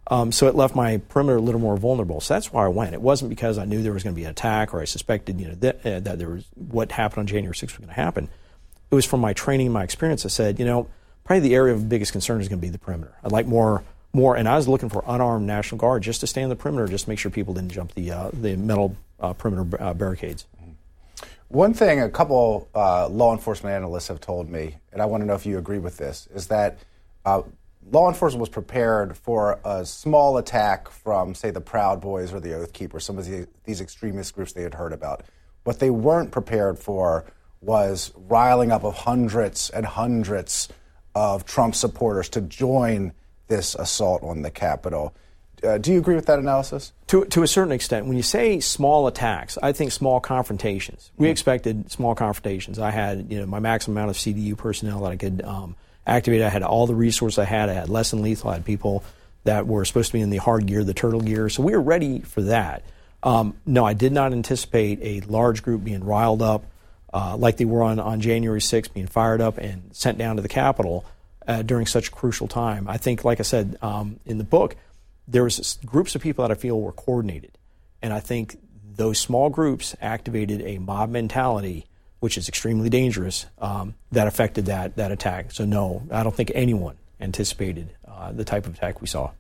[0.09, 2.21] Um, so it left my perimeter a little more vulnerable.
[2.21, 2.93] So that's why I went.
[2.93, 5.41] It wasn't because I knew there was going to be an attack or I suspected
[5.41, 7.95] you know that, uh, that there was what happened on January 6th was going to
[7.95, 8.29] happen.
[8.91, 10.25] It was from my training, my experience.
[10.25, 10.89] I said, you know,
[11.25, 13.13] probably the area of biggest concern is going to be the perimeter.
[13.25, 16.43] I'd like more, more, and I was looking for unarmed National Guard just to stay
[16.43, 19.33] on the perimeter, just to make sure people didn't jump the uh, the metal uh,
[19.33, 20.47] perimeter uh, barricades.
[21.49, 25.27] One thing a couple uh, law enforcement analysts have told me, and I want to
[25.27, 26.79] know if you agree with this, is that
[27.25, 27.43] uh,
[27.93, 32.55] law enforcement was prepared for a small attack from, say, the Proud Boys or the
[32.55, 35.25] Oath Keepers, some of the, these extremist groups they had heard about.
[35.65, 37.25] What they weren't prepared for
[37.65, 40.69] was riling up of hundreds and hundreds
[41.15, 43.13] of Trump supporters to join
[43.49, 45.15] this assault on the Capitol.
[45.63, 46.93] Uh, do you agree with that analysis?
[47.09, 48.07] To, to a certain extent.
[48.07, 51.11] When you say small attacks, I think small confrontations.
[51.17, 51.33] We mm-hmm.
[51.33, 52.79] expected small confrontations.
[52.79, 56.43] I had you know my maximum amount of CDU personnel that I could um, activate.
[56.43, 57.71] I had all the resources I had.
[57.71, 58.51] I had less than lethal.
[58.51, 59.05] I had people
[59.45, 61.49] that were supposed to be in the hard gear, the turtle gear.
[61.49, 62.83] So we were ready for that.
[63.23, 66.65] Um, no, I did not anticipate a large group being riled up
[67.15, 70.43] uh, like they were on, on January 6th, being fired up and sent down to
[70.43, 71.07] the Capitol
[71.47, 72.89] uh, during such a crucial time.
[72.89, 74.75] I think, like I said um, in the book,
[75.29, 77.57] there was groups of people that I feel were coordinated,
[78.03, 78.59] and I think
[78.97, 81.87] those small groups activated a mob mentality,
[82.19, 85.53] which is extremely dangerous, um, that affected that that attack.
[85.53, 89.31] So no, I don't think anyone anticipated uh, the type of attack we saw.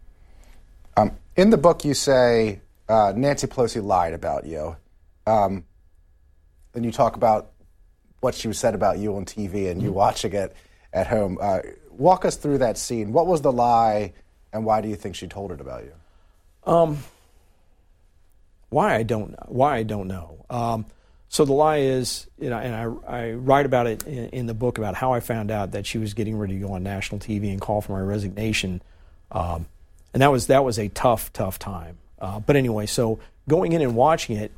[0.97, 4.77] Um, in the book, you say uh, Nancy Pelosi lied about you.
[5.27, 5.65] Um,
[6.75, 7.51] and you talk about
[8.25, 9.99] what she said about you on TV and you mm-hmm.
[9.99, 10.57] watching it
[10.95, 11.37] at home.
[11.41, 11.59] Uh,
[11.91, 13.13] walk us through that scene.
[13.13, 14.15] What was the lie,
[14.51, 15.93] and why do you think she told it about you?
[16.73, 16.99] Um,
[18.71, 20.47] why I don't why I don't know.
[20.49, 20.87] Um,
[21.29, 24.55] so the lie is, you know, and I, I write about it in, in, the
[24.55, 27.19] book about how I found out that she was getting ready to go on national
[27.19, 28.81] TV and call for my resignation,
[29.33, 29.67] um,
[30.15, 31.99] and that was that was a tough tough time.
[32.19, 34.51] Uh, but anyway, so going in and watching it,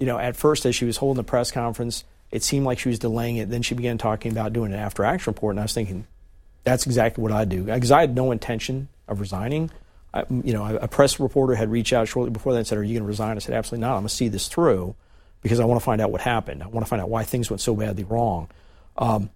[0.00, 2.02] you know, at first as she was holding the press conference,
[2.32, 3.50] it seemed like she was delaying it.
[3.50, 6.06] Then she began talking about doing an after action report, and I was thinking,
[6.64, 9.70] that's exactly what I do because I had no intention of resigning.
[10.14, 12.82] I, you know, a press reporter had reached out shortly before that and said, "Are
[12.82, 13.94] you going to resign?" I said, "Absolutely not.
[13.94, 14.94] I'm going to see this through
[15.42, 16.62] because I want to find out what happened.
[16.62, 18.48] I want to find out why things went so badly wrong."
[18.96, 19.30] Um,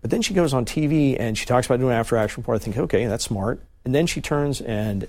[0.00, 2.60] but then she goes on TV and she talks about doing an after action report.
[2.60, 3.60] I think, okay, that's smart.
[3.84, 5.06] And then she turns and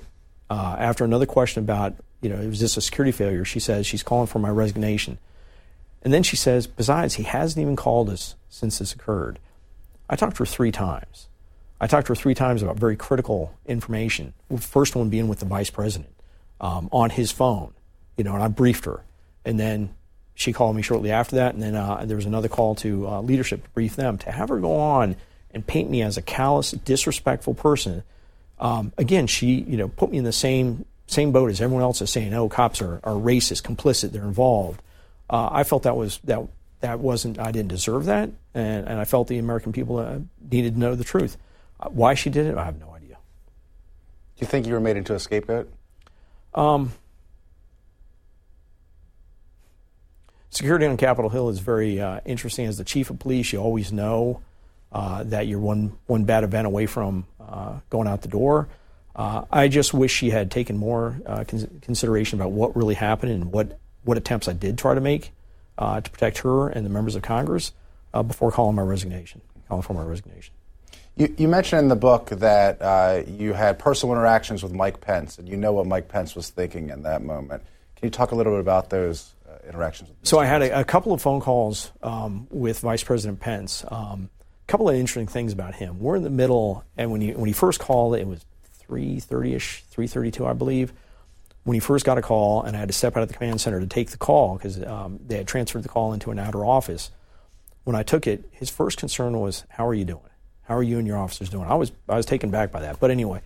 [0.50, 3.46] uh, after another question about, you know, was this a security failure?
[3.46, 5.18] She says she's calling for my resignation.
[6.04, 9.40] And then she says, besides, he hasn't even called us since this occurred.
[10.10, 11.28] I talked to her three times.
[11.80, 14.34] I talked to her three times about very critical information.
[14.60, 16.14] First one being with the vice president
[16.60, 17.74] um, on his phone,
[18.18, 19.04] you know, and I briefed her.
[19.46, 19.96] And then
[20.36, 23.22] she called me shortly after that, and then uh, there was another call to uh,
[23.22, 24.18] leadership to brief them.
[24.20, 25.16] To have her go on
[25.52, 28.04] and paint me as a callous, disrespectful person,
[28.60, 32.02] um, again, she, you know, put me in the same same boat as everyone else
[32.02, 34.82] is saying, oh, cops are, are racist, complicit, they're involved.
[35.32, 36.46] Uh, I felt that was that
[36.82, 40.20] that wasn't I didn't deserve that, and, and I felt the American people uh,
[40.52, 41.38] needed to know the truth.
[41.90, 43.16] Why she did it, I have no idea.
[44.36, 45.72] Do you think you were made into a scapegoat?
[46.54, 46.92] Um,
[50.50, 52.66] security on Capitol Hill is very uh, interesting.
[52.68, 54.42] As the chief of police, you always know
[54.92, 58.68] uh, that you're one one bad event away from uh, going out the door.
[59.16, 63.52] Uh, I just wish she had taken more uh, consideration about what really happened and
[63.52, 65.32] what what attempts I did try to make
[65.78, 67.74] uh, to protect her and the members of Congress
[68.28, 70.54] before calling my resignation, calling for my resignation.
[71.18, 75.38] You, you, mentioned in the book that uh, you had personal interactions with Mike Pence,
[75.38, 77.64] and you know what Mike Pence was thinking in that moment.
[77.96, 80.10] Can you talk a little bit about those uh, interactions?
[80.24, 83.84] so I had a, a, couple of phone calls um, with Vice President Pence.
[83.90, 84.30] Um,
[84.68, 86.00] a couple of interesting things about him.
[86.00, 88.46] We're in the middle, and when he when he first called, it was
[88.90, 90.94] 3:30ish, 3:32, I believe.
[91.64, 93.62] When he first got a call, and I had to step out of the command
[93.62, 96.66] center to take the call because um, they had transferred the call into an outer
[96.66, 97.12] office.
[97.84, 100.22] When I took it, his first concern was, "How are you doing?"
[100.72, 101.68] How are you and your officers doing?
[101.68, 102.98] I was I was taken back by that.
[102.98, 103.42] But anyway,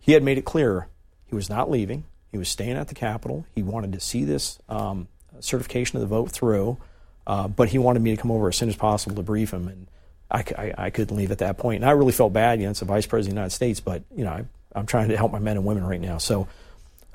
[0.00, 0.88] he had made it clear
[1.26, 2.04] he was not leaving.
[2.30, 3.44] He was staying at the Capitol.
[3.54, 5.08] He wanted to see this um,
[5.40, 6.78] certification of the vote through,
[7.26, 9.68] uh, but he wanted me to come over as soon as possible to brief him.
[9.68, 9.86] And
[10.30, 11.82] I, I, I, couldn't leave at that point.
[11.82, 12.58] And I really felt bad.
[12.58, 14.30] You know, it's the Vice President of the United States, but you know,
[14.74, 16.16] I, am trying to help my men and women right now.
[16.16, 16.48] So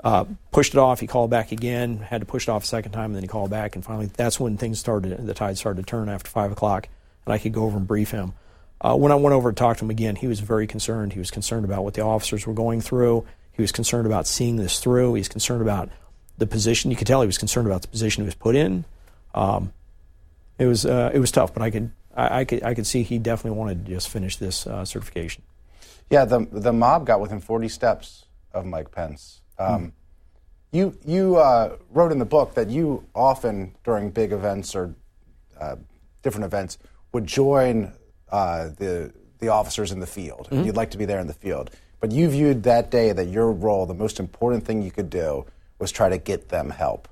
[0.04, 1.00] uh, pushed it off.
[1.00, 1.98] He called back again.
[1.98, 3.74] Had to push it off a second time, and then he called back.
[3.74, 5.26] And finally, that's when things started.
[5.26, 6.88] The tide started to turn after five o'clock,
[7.26, 8.34] and I could go over and brief him.
[8.80, 11.12] Uh, when I went over to talk to him again, he was very concerned.
[11.12, 13.26] He was concerned about what the officers were going through.
[13.52, 15.14] He was concerned about seeing this through.
[15.14, 15.88] He's concerned about
[16.38, 16.92] the position.
[16.92, 18.84] You could tell he was concerned about the position he was put in.
[19.34, 19.72] Um,
[20.58, 23.02] it was uh, it was tough, but I could I, I, could I could see
[23.02, 25.42] he definitely wanted to just finish this uh, certification.
[26.08, 29.37] Yeah, the the mob got within 40 steps of Mike Pence.
[29.58, 29.92] Um.
[30.70, 34.94] You you uh, wrote in the book that you often during big events or
[35.58, 35.76] uh,
[36.22, 36.76] different events
[37.12, 37.92] would join
[38.30, 40.48] uh, the the officers in the field.
[40.50, 40.64] Mm-hmm.
[40.64, 43.50] You'd like to be there in the field, but you viewed that day that your
[43.50, 45.46] role, the most important thing you could do,
[45.78, 47.08] was try to get them help.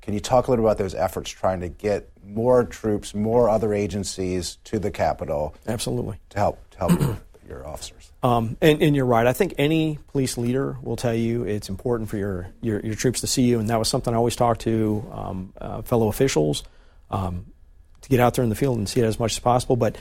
[0.00, 3.72] Can you talk a little about those efforts trying to get more troops, more other
[3.72, 5.54] agencies to the Capitol?
[5.66, 6.18] Absolutely.
[6.30, 8.10] To help to help your, officers.
[8.22, 9.26] Um, and, and, you're right.
[9.26, 13.20] I think any police leader will tell you it's important for your, your, your troops
[13.20, 16.62] to see you, and that was something I always talked to um, uh, fellow officials
[17.10, 17.46] um,
[18.00, 19.76] to get out there in the field and see it as much as possible.
[19.76, 19.96] But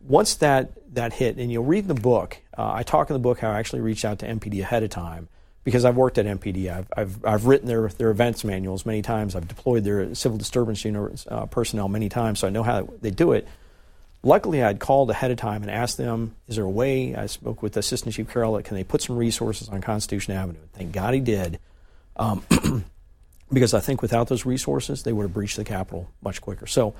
[0.00, 3.38] once that that hit, and you'll read the book, uh, I talk in the book
[3.38, 5.28] how I actually reached out to MPD ahead of time
[5.64, 6.70] because I've worked at MPD.
[6.70, 9.36] I've, I've, I've written their, their events manuals many times.
[9.36, 13.10] I've deployed their civil disturbance unit uh, personnel many times, so I know how they
[13.10, 13.46] do it.
[14.24, 17.16] Luckily, I'd called ahead of time and asked them, is there a way?
[17.16, 20.60] I spoke with Assistant Chief Carroll, can they put some resources on Constitution Avenue?
[20.74, 21.58] Thank God he did.
[22.16, 22.44] Um,
[23.52, 26.66] because I think without those resources, they would have breached the Capitol much quicker.
[26.66, 26.94] So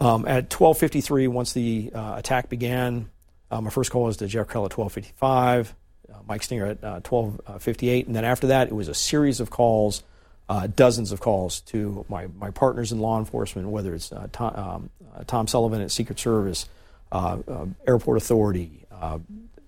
[0.00, 3.08] um, at 12:53, once the uh, attack began,
[3.50, 5.72] uh, my first call was to Jeff Carroll at 12:55.
[6.12, 9.50] Uh, Mike Stenger at 12:58, uh, and then after that, it was a series of
[9.50, 10.02] calls,
[10.48, 14.90] uh, dozens of calls to my, my partners in law enforcement, whether it's Tom, um,
[15.14, 16.68] Uh, Tom, Sullivan at Secret Service,
[17.12, 18.80] uh, uh, Airport Authority,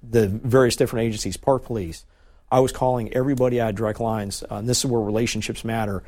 [0.08, 2.04] the various different agencies, Park Police.
[2.50, 6.04] I was calling everybody I had direct lines, and this is where relationships matter.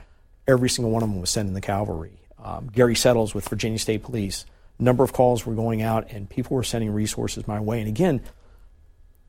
[0.46, 2.12] Every single one of them was sending the cavalry.
[2.42, 4.46] Um, Gary Settles with Virginia State Police.
[4.78, 7.80] Number of calls were going out, and people were sending resources my way.
[7.80, 8.20] And again,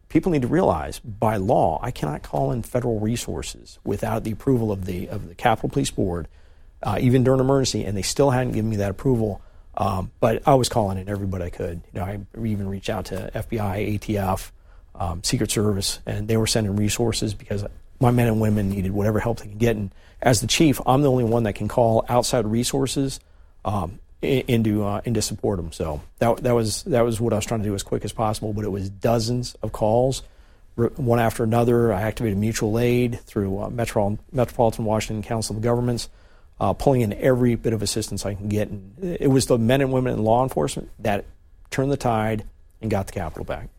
[0.10, 4.72] people need to realize by law, I cannot call in federal resources without the approval
[4.72, 6.28] of the of the Capitol Police Board,
[6.84, 9.42] uh, even during emergency, and they still hadn't given me that approval.
[9.78, 11.82] Um, but I was calling in everybody I could.
[11.94, 14.52] You know, I even reached out to FBI, ATF,
[14.96, 17.64] um, Secret Service, and they were sending resources because
[18.00, 19.76] my men and women needed whatever help they could get.
[19.76, 23.20] And as the chief, I'm the only one that can call outside resources.
[23.64, 25.72] Um, into uh, into support them.
[25.72, 28.12] So that that was that was what I was trying to do as quick as
[28.12, 28.54] possible.
[28.54, 30.24] But it was dozens of calls,
[30.76, 31.94] one after another.
[31.94, 36.10] I activated mutual aid through uh, Metro, Metropolitan Washington Council of Governments,
[36.60, 38.70] uh, pulling in every bit of assistance I can get.
[38.70, 41.26] And it was the men and women in law enforcement that
[41.72, 42.46] turned the tide
[42.82, 43.70] and got the Capitol back.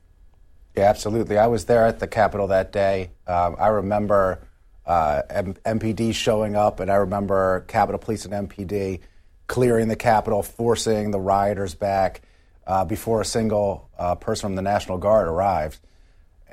[0.76, 1.36] Yeah, absolutely.
[1.36, 3.10] I was there at the Capitol that day.
[3.26, 4.40] Um, I remember
[4.86, 9.00] uh, M- MPD showing up, and I remember Capitol Police and MPD
[9.46, 12.22] clearing the Capitol, forcing the rioters back
[12.66, 15.80] uh, before a single uh, person from the National Guard arrived.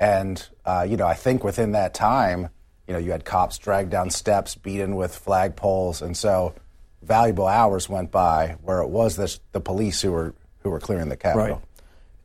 [0.00, 2.50] And, uh, you know, I think within that time,
[2.88, 6.00] you know, you had cops dragged down steps, beaten with flagpoles.
[6.00, 6.54] And so
[7.02, 11.10] valuable hours went by where it was this, the police who were, who were clearing
[11.10, 11.56] the Capitol.
[11.56, 11.64] Right.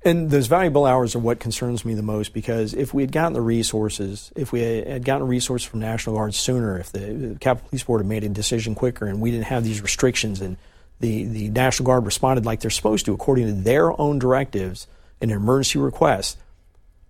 [0.05, 3.33] And those valuable hours are what concerns me the most because if we had gotten
[3.33, 7.83] the resources, if we had gotten resources from National Guard sooner, if the Capitol Police
[7.83, 10.57] Board had made a decision quicker and we didn't have these restrictions and
[10.99, 14.87] the, the National Guard responded like they're supposed to according to their own directives
[15.19, 16.37] and emergency requests,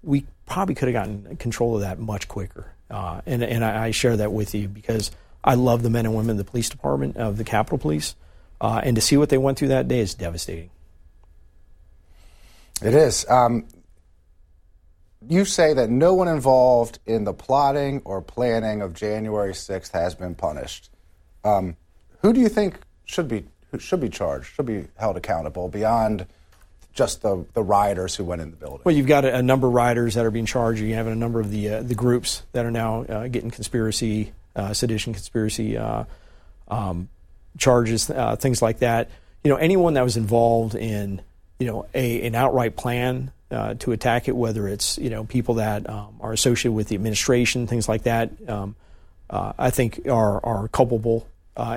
[0.02, 2.72] we probably could have gotten control of that much quicker.
[2.93, 5.10] Uh, and and I, I, share that with you because
[5.43, 8.13] I love the men and women of the police department of the Capitol Police.
[8.62, 10.69] Uh, and to see what they went through that day is devastating.
[12.84, 13.25] It is.
[13.27, 13.65] Um,
[15.27, 20.13] you say that no one involved in the plotting or planning of January 6th has
[20.13, 20.91] been punished.
[21.43, 21.75] Um,
[22.21, 23.45] who do you think should be
[23.79, 26.27] should be charged, should be held accountable beyond
[26.93, 28.82] just the, the rioters who went in the building?
[28.84, 30.82] Well, you've got a, a number of rioters that are being charged.
[30.82, 34.34] You have a number of the uh, the groups that are now uh, getting conspiracy,
[34.56, 36.06] uh, sedition, conspiracy uh,
[36.67, 37.10] um,
[37.58, 39.10] charges, uh, things like that.
[39.43, 41.21] You know, anyone that was involved in
[41.60, 45.56] you know, a, an outright plan uh, to attack it, whether it's, you know, people
[45.56, 48.75] that um, are associated with the administration, things like that, um,
[49.29, 51.27] I think are, are culpable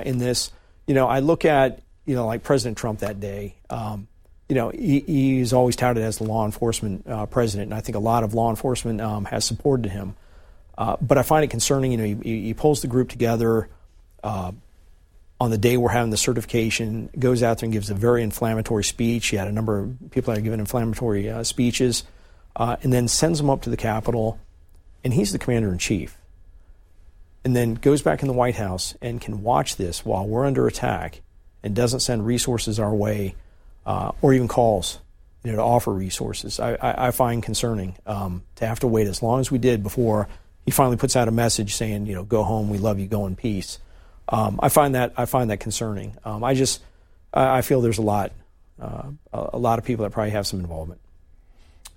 [0.03, 0.51] in this.
[0.87, 4.07] You know, I look at, you know, like President Trump that day, um,
[4.49, 7.95] you know, he, he's always touted as the law enforcement uh, president, and I think
[7.95, 10.15] a lot of law enforcement um, has supported him.
[10.77, 13.67] Uh, but I find it concerning, you know, he, he pulls the group together,
[14.23, 14.51] uh,
[15.39, 18.83] on the day we're having the certification, goes out there and gives a very inflammatory
[18.83, 19.27] speech.
[19.27, 22.03] He had a number of people that are giving inflammatory uh, speeches,
[22.55, 24.39] uh, and then sends them up to the Capitol,
[25.03, 26.17] and he's the commander in chief.
[27.43, 30.67] And then goes back in the White House and can watch this while we're under
[30.67, 31.21] attack
[31.63, 33.35] and doesn't send resources our way
[33.87, 34.99] uh, or even calls
[35.43, 36.59] you know, to offer resources.
[36.59, 39.81] I, I, I find concerning um, to have to wait as long as we did
[39.81, 40.27] before
[40.65, 43.25] he finally puts out a message saying, you know, go home, we love you, go
[43.25, 43.79] in peace.
[44.27, 46.17] Um, I find that I find that concerning.
[46.25, 46.83] Um, I just
[47.33, 48.33] I, I, feel there's a lot
[48.81, 50.99] uh, a, lot of people that probably have some involvement.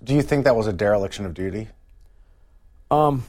[0.01, 1.67] Do you think that was a dereliction of duty?
[2.89, 3.25] Um,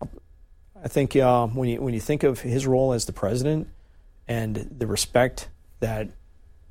[0.00, 3.66] I think uh, when you when you think of his role as the president
[4.28, 5.48] and the respect
[5.80, 6.08] that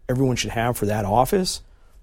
[0.09, 1.61] everyone should have for that office.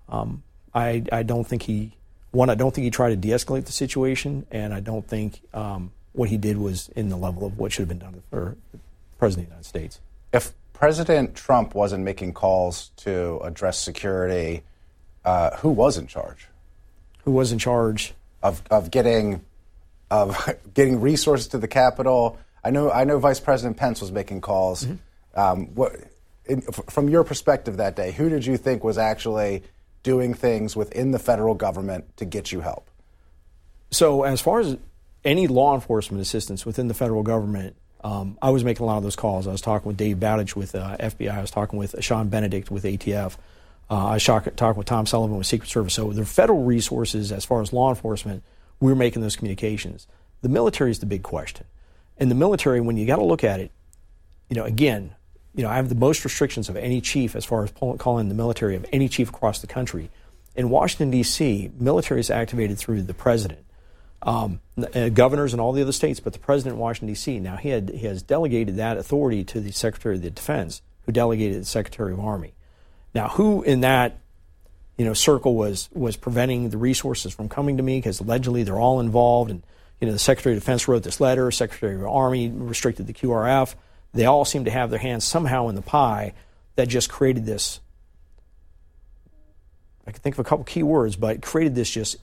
[0.09, 0.43] Um,
[0.75, 1.93] I, I don't think he
[2.31, 2.51] one.
[2.51, 6.29] I don't think he tried to de-escalate the situation, and I don't think um, what
[6.29, 8.79] he did was in the level of what should have been done for the
[9.19, 10.01] president of the United States.
[10.33, 14.63] If President Trump wasn't making calls to address security,
[15.25, 16.49] uh, who was in charge?
[17.25, 19.45] Who was in charge of of getting
[20.11, 22.39] of getting resources to the Capitol?
[22.65, 24.85] I know I know Vice President Pence was making calls.
[24.85, 25.41] Mm-hmm.
[25.41, 25.93] Um, what,
[26.47, 29.63] in, from your perspective that day, who did you think was actually
[30.03, 32.91] doing things within the federal government to get you help?
[33.91, 34.77] So, as far as
[35.25, 39.03] any law enforcement assistance within the federal government, um, I was making a lot of
[39.03, 39.47] those calls.
[39.47, 41.31] I was talking with Dave Bowdich with uh, FBI.
[41.31, 43.37] I was talking with Sean Benedict with ATF.
[43.91, 45.95] Uh, I was talking with Tom Sullivan with Secret Service.
[45.95, 48.43] So the federal resources, as far as law enforcement,
[48.81, 50.09] we we're making those communications.
[50.41, 51.67] The military is the big question.
[52.19, 53.71] And the military, when you got to look at it,
[54.49, 55.15] you know, again,
[55.55, 58.35] you know, I have the most restrictions of any chief as far as calling the
[58.35, 60.11] military of any chief across the country.
[60.55, 63.65] In Washington, D.C., military is activated through the president
[64.23, 64.61] um,
[64.95, 67.41] uh, governors and all the other states, but the president in Washington, D.C.
[67.41, 71.13] Now, he, had, he has delegated that authority to the Secretary of the Defense, who
[71.13, 72.55] delegated the Secretary of Army.
[73.15, 74.19] Now, who in that
[74.97, 78.79] you know, circle was, was preventing the resources from coming to me because allegedly they're
[78.79, 79.51] all involved.
[79.51, 79.63] And,
[80.01, 83.75] you know, the Secretary of Defense wrote this letter, Secretary of Army restricted the QRF.
[84.13, 86.35] They all seem to have their hands somehow in the pie
[86.77, 87.81] that just created this.
[90.07, 92.17] I can think of a couple key words, but created this just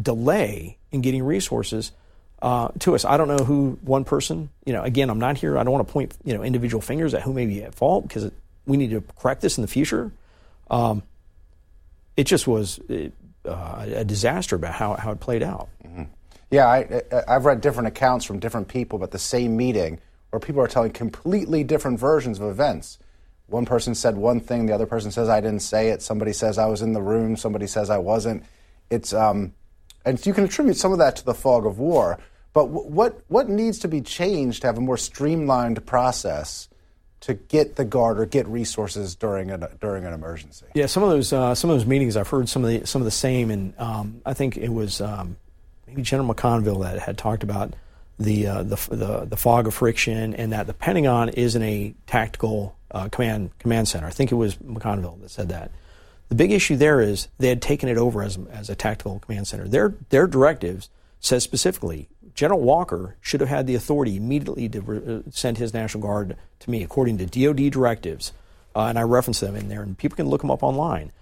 [0.00, 1.92] delay in getting resources
[2.40, 3.04] uh, to us.
[3.04, 5.58] I don't know who one person, you know, again, I'm not here.
[5.58, 8.06] I don't want to point, you know, individual fingers at who may be at fault
[8.06, 8.30] because
[8.66, 10.12] we need to correct this in the future.
[10.70, 11.02] Um,
[12.16, 15.68] it just was uh, a disaster about how, how it played out.
[15.84, 16.04] Mm-hmm.
[16.50, 20.00] Yeah, I, I've read different accounts from different people about the same meeting
[20.32, 22.98] where people are telling completely different versions of events.
[23.48, 26.00] One person said one thing, the other person says I didn't say it.
[26.00, 28.44] Somebody says I was in the room, somebody says I wasn't.
[28.88, 29.52] It's um,
[30.06, 32.18] and you can attribute some of that to the fog of war.
[32.54, 36.68] But what, what needs to be changed to have a more streamlined process
[37.20, 40.66] to get the guard or get resources during an, during an emergency?
[40.74, 43.02] Yeah, some of those uh, some of those meetings I've heard some of the some
[43.02, 45.36] of the same, and um, I think it was um,
[45.86, 47.74] maybe General McConville that had talked about
[48.22, 52.76] the, uh, the, the the fog of friction, and that the Pentagon isn't a tactical
[52.90, 54.06] uh, command command center.
[54.06, 55.70] I think it was McConville that said that.
[56.28, 59.46] The big issue there is they had taken it over as, as a tactical command
[59.46, 59.68] center.
[59.68, 60.88] Their, their directives
[61.20, 65.74] says specifically General Walker should have had the authority immediately to re- uh, send his
[65.74, 68.32] National Guard to me, according to DoD directives,
[68.74, 71.12] uh, and I reference them in there, and people can look them up online.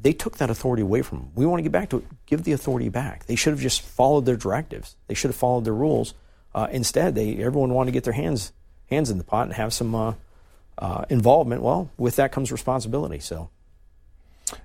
[0.00, 1.30] They took that authority away from them.
[1.34, 2.04] We want to get back to it.
[2.26, 3.26] Give the authority back.
[3.26, 4.96] They should have just followed their directives.
[5.08, 6.14] They should have followed their rules.
[6.54, 8.52] Uh, instead, they everyone wanted to get their hands
[8.88, 10.14] hands in the pot and have some uh,
[10.78, 11.62] uh, involvement.
[11.62, 13.18] Well, with that comes responsibility.
[13.18, 13.50] So.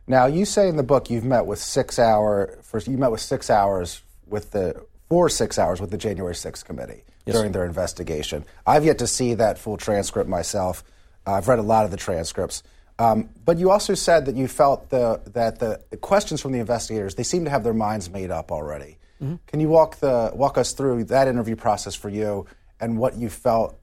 [0.08, 2.88] Now, you say in the book you've met with six hour first.
[2.88, 7.04] You met with six hours with the four six hours with the January 6th committee
[7.26, 7.36] yes.
[7.36, 8.46] during their investigation.
[8.66, 10.84] I've yet to see that full transcript myself.
[11.26, 12.64] I've read a lot of the transcripts.
[13.00, 16.60] Um, but you also said that you felt the, that the, the, questions from the
[16.60, 18.98] investigators they seem to have their minds made up already.
[19.22, 19.36] Mm-hmm.
[19.48, 22.46] Can you walk the walk us through that interview process for you
[22.80, 23.80] and what you felt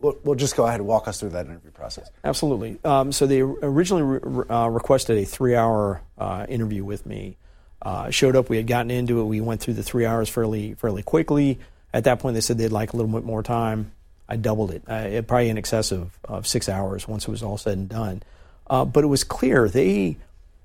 [0.00, 2.10] we'll, we'll, just go ahead and walk us through that interview process.
[2.24, 2.78] Absolutely.
[2.84, 7.36] Um, so they originally re- uh, requested a three-hour uh, interview with me.
[7.82, 8.50] Uh, showed up.
[8.50, 9.24] We had gotten into it.
[9.24, 11.58] We went through the three hours fairly fairly quickly.
[11.94, 13.92] At that point, they said they'd like a little bit more time.
[14.28, 17.58] I doubled it, it probably in excess of, of, six hours once it was all
[17.58, 18.22] said and done.
[18.70, 20.16] Uh, but it was clear they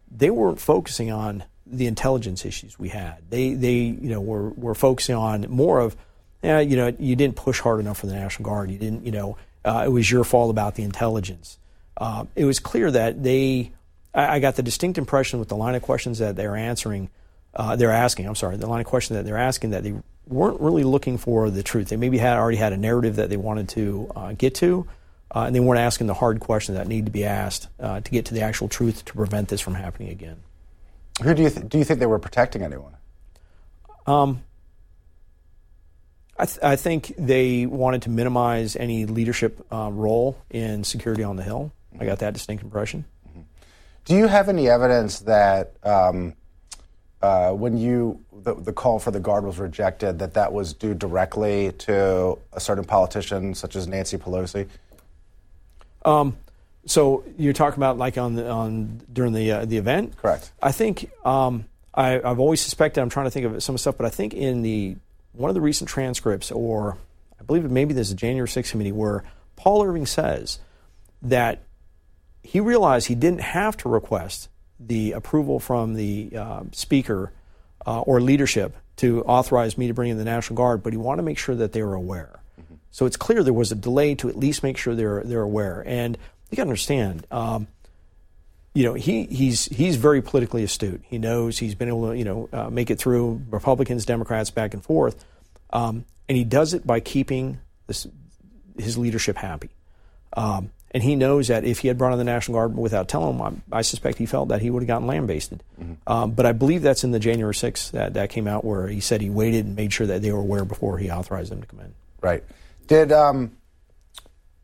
[0.10, 3.18] they weren't focusing on the intelligence issues we had.
[3.30, 5.98] They they you know were were focusing on more of
[6.46, 8.70] yeah, you know, you didn't push hard enough for the National Guard.
[8.70, 11.58] You didn't, you know, uh, it was your fault about the intelligence.
[11.98, 13.72] Uh, it was clear that they,
[14.14, 17.10] I, I, got the distinct impression with the line of questions that they're answering,
[17.56, 19.96] uh, they're asking, I'm sorry, the line of questions that they're asking that they
[20.28, 21.90] weren't really looking for the truth.
[21.90, 24.86] They maybe had already had a narrative that they wanted to uh, get to,
[25.36, 28.12] uh, and they weren't asking the hard questions that need to be asked uh, to
[28.12, 30.38] get to the actual truth to prevent this from happening again.
[31.22, 32.96] Who do you, th- do you think they were protecting anyone?
[34.08, 34.44] Um,
[36.38, 41.36] I, th- I, think they wanted to minimize any leadership uh, role in security on
[41.36, 41.72] the Hill.
[41.94, 42.04] Mm-hmm.
[42.04, 43.06] I got that distinct impression.
[43.30, 43.42] Mm-hmm.
[44.06, 46.34] Do you have any evidence that um,
[47.22, 50.94] uh, when you the, the, call for the guard was rejected, that that was due
[50.94, 54.68] directly to a certain politician such as Nancy Pelosi?
[56.06, 56.38] Um,
[56.86, 60.18] so you're talking about like on the, on during the uh, the event?
[60.18, 60.52] Correct.
[60.62, 63.02] I think um, I, have always suspected.
[63.02, 64.96] I'm trying to think of some stuff, but I think in the
[65.34, 66.98] one of the recent transcripts, or
[67.40, 69.24] I believe maybe there's a January 6th committee, where
[69.56, 70.60] Paul Irving says
[71.22, 71.64] that
[72.44, 74.50] he realized he didn't have to request
[74.80, 77.32] the approval from the uh, speaker
[77.86, 81.18] uh, or leadership to authorize me to bring in the National Guard, but he wanted
[81.18, 82.40] to make sure that they were aware.
[82.96, 85.84] So it's clear there was a delay to at least make sure they're they're aware.
[85.86, 86.18] And
[86.50, 87.68] you got to understand, um,
[88.74, 91.02] you know, he he's he's very politically astute.
[91.04, 94.74] He knows he's been able to you know uh, make it through Republicans, Democrats, back
[94.74, 95.26] and forth,
[95.74, 98.08] um, and he does it by keeping this,
[98.78, 99.72] his leadership happy.
[100.32, 103.38] Um, and he knows that if he had brought in the National Guard without telling
[103.38, 105.62] him, I, I suspect he felt that he would have gotten lambasted.
[105.78, 105.96] Mm-hmm.
[106.08, 109.02] Um, but I believe that's in the January 6th that, that came out where he
[109.02, 111.68] said he waited and made sure that they were aware before he authorized them to
[111.68, 111.94] come in.
[112.22, 112.42] Right.
[112.88, 113.58] Did um,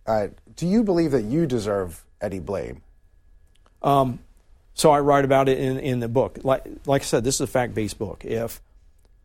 [0.05, 2.81] uh, do you believe that you deserve any blame?
[3.81, 4.19] Um,
[4.73, 6.39] so I write about it in, in the book.
[6.43, 8.23] Like, like I said, this is a fact based book.
[8.25, 8.61] If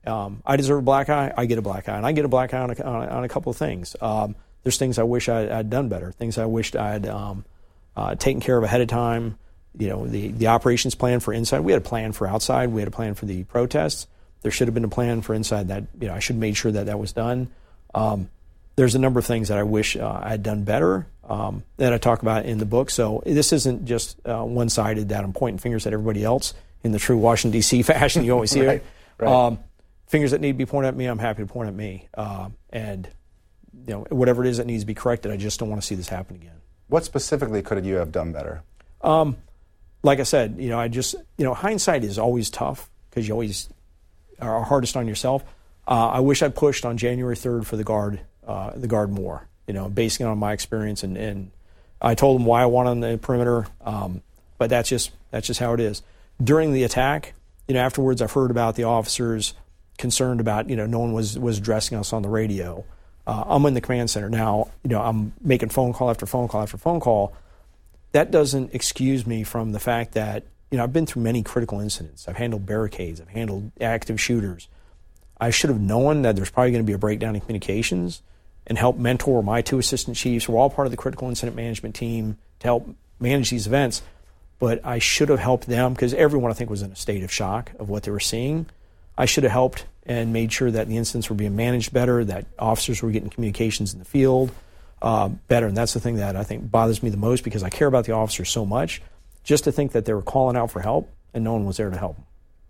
[0.07, 2.29] um, I deserve a black eye, I get a black eye, and I get a
[2.29, 3.97] black eye on a, on on a couple of things.
[4.01, 4.35] Um,
[4.67, 7.45] there's things I wish I, had done better, things I wished I'd um,
[7.97, 9.39] uh, taken care of ahead of time.
[9.79, 12.81] You know, the, the operations plan for inside, we had a plan for outside, we
[12.81, 14.09] had a plan for the protests.
[14.43, 16.57] There should have been a plan for inside that, you know, I should have made
[16.57, 17.49] sure that that was done.
[17.95, 18.29] Um,
[18.77, 21.93] there's a number of things that I wish uh, I had done better um, that
[21.93, 22.91] I talk about in the book.
[22.91, 26.55] So this isn't just uh, one sided that I'm pointing fingers at everybody else
[26.85, 27.83] in the true Washington, D.C.
[27.85, 28.25] fashion.
[28.25, 28.83] You always see right.
[29.19, 29.33] Right.
[29.33, 29.59] Um,
[30.07, 32.09] fingers that need to be pointed at me, I'm happy to point at me.
[32.15, 33.09] Uh, and
[33.87, 35.87] you know, whatever it is that needs to be corrected, I just don't want to
[35.87, 36.61] see this happen again.
[36.89, 38.63] What specifically could you have done better?
[39.01, 39.37] Um,
[40.03, 43.35] like I said, you know, I just, you know, hindsight is always tough because you
[43.35, 43.69] always
[44.41, 45.43] are hardest on yourself.
[45.89, 49.49] Uh, I wish I'd pushed on January 3rd for the guard, uh, the guard more,
[49.67, 51.03] you know, basing it on my experience.
[51.03, 51.51] And, and
[52.01, 54.23] I told them why I want on the perimeter, um,
[54.59, 56.03] but that's just, that's just how it is.
[56.43, 57.35] During the attack,
[57.67, 59.55] you know, afterwards I've heard about the officers
[59.99, 62.85] concerned about, you know, no one was, was addressing us on the radio.
[63.27, 64.69] Uh, I'm in the command center now.
[64.85, 67.35] You know, I'm making phone call after phone call after phone call.
[68.13, 71.81] That doesn't excuse me from the fact that you know I've been through many critical
[71.81, 72.29] incidents.
[72.29, 73.21] I've handled barricades.
[73.21, 74.69] I've handled active shooters.
[75.41, 78.23] I should have known that there's probably going to be a breakdown in communications
[78.67, 80.49] and help mentor my two assistant chiefs.
[80.49, 82.89] We're all part of the critical incident management team to help
[83.21, 84.03] manage these events.
[84.59, 87.33] But I should have helped them because everyone I think was in a state of
[87.33, 88.67] shock of what they were seeing.
[89.19, 92.47] I should have helped and made sure that the incidents were being managed better, that
[92.59, 94.51] officers were getting communications in the field
[95.03, 95.67] uh, better.
[95.67, 98.05] And that's the thing that I think bothers me the most because I care about
[98.05, 99.03] the officers so much.
[99.45, 101.91] Just to think that they were calling out for help and no one was there
[101.91, 102.19] to help.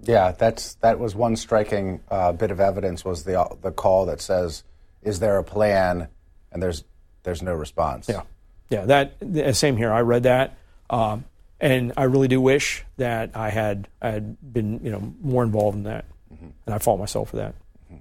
[0.02, 4.20] Yeah, that's that was one striking uh, bit of evidence was the the call that
[4.20, 4.62] says,
[5.06, 6.08] "Is there a plan?"
[6.52, 6.84] and there's
[7.22, 8.08] there's no response.
[8.08, 8.22] Yeah,
[8.70, 8.86] yeah.
[8.86, 9.92] That same here.
[9.92, 10.56] I read that.
[10.88, 11.24] Um,
[11.60, 15.76] and I really do wish that I had I had been you know more involved
[15.76, 16.48] in that mm-hmm.
[16.64, 17.54] and I fault myself for that.
[17.92, 17.96] Mm-hmm.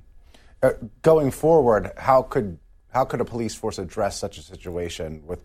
[0.64, 5.40] Uh, going forward, how could how could a police force address such a situation with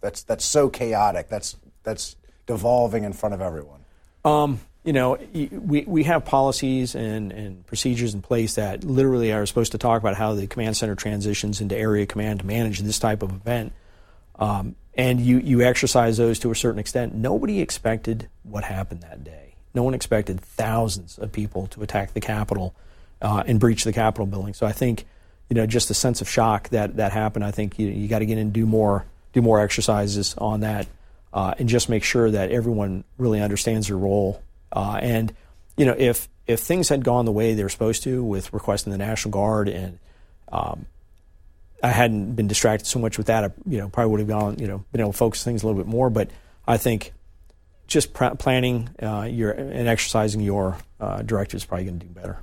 [0.00, 2.16] that's that's so chaotic, that's that's
[2.46, 3.84] devolving in front of everyone?
[4.24, 9.46] Um, you know, we, we have policies and, and procedures in place that literally are
[9.46, 12.98] supposed to talk about how the command center transitions into area command to manage this
[12.98, 13.72] type of event.
[14.38, 17.14] Um, and you, you exercise those to a certain extent.
[17.14, 19.54] Nobody expected what happened that day.
[19.74, 22.74] No one expected thousands of people to attack the Capitol
[23.22, 24.54] uh, and breach the Capitol building.
[24.54, 25.06] So I think,
[25.48, 27.44] you know, just the sense of shock that that happened.
[27.44, 30.60] I think you, you got to get in and do more do more exercises on
[30.60, 30.86] that,
[31.32, 34.40] uh, and just make sure that everyone really understands their role.
[34.74, 35.32] Uh, and
[35.76, 38.92] you know, if if things had gone the way they were supposed to with requesting
[38.92, 39.98] the National Guard and
[40.52, 40.86] um,
[41.82, 44.58] I hadn't been distracted so much with that, I, you know, probably would have gone,
[44.58, 46.10] you know, been able to focus things a little bit more.
[46.10, 46.30] But
[46.66, 47.12] I think
[47.86, 52.12] just pr- planning uh, your and exercising your uh, directives is probably going to do
[52.12, 52.42] better.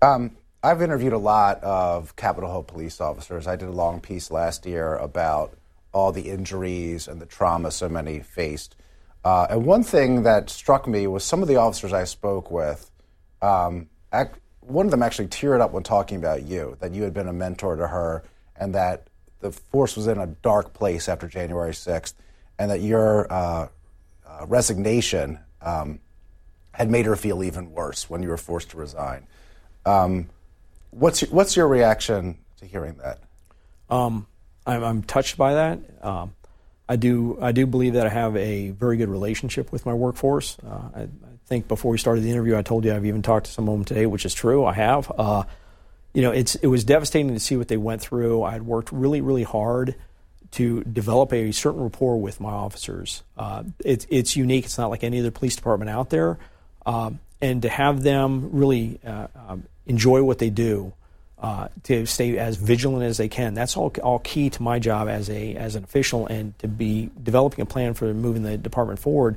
[0.00, 3.46] Um, I've interviewed a lot of Capitol Hill police officers.
[3.46, 5.56] I did a long piece last year about
[5.92, 8.76] all the injuries and the trauma so many faced.
[9.24, 12.90] Uh, and one thing that struck me was some of the officers I spoke with.
[13.42, 13.88] Um,
[14.60, 17.32] one of them actually teared up when talking about you, that you had been a
[17.32, 18.22] mentor to her,
[18.56, 19.08] and that
[19.40, 22.14] the force was in a dark place after January 6th,
[22.58, 23.68] and that your uh,
[24.26, 26.00] uh, resignation um,
[26.72, 29.26] had made her feel even worse when you were forced to resign.
[29.86, 30.28] Um,
[30.90, 33.20] what's your, what's your reaction to hearing that?
[33.88, 34.26] Um,
[34.66, 35.80] I'm, I'm, touched by that.
[36.88, 40.56] I do I do believe that I have a very good relationship with my workforce.
[40.66, 41.08] Uh, I, I,
[41.46, 43.74] think before we started the interview, I told you I've even talked to some of
[43.74, 44.66] them today, which is true.
[44.66, 45.10] I have.
[45.16, 45.44] Uh,
[46.12, 48.42] you know, it's it was devastating to see what they went through.
[48.42, 49.94] I had worked really really hard
[50.52, 53.22] to develop a certain rapport with my officers.
[53.36, 54.64] Uh, it's, it's unique.
[54.64, 56.38] It's not like any other police department out there.
[56.86, 60.92] Um, and to have them really uh, um, enjoy what they do
[61.40, 63.54] uh, to stay as vigilant as they can.
[63.54, 67.10] That's all, all key to my job as a as an official and to be
[67.22, 69.36] developing a plan for moving the department forward.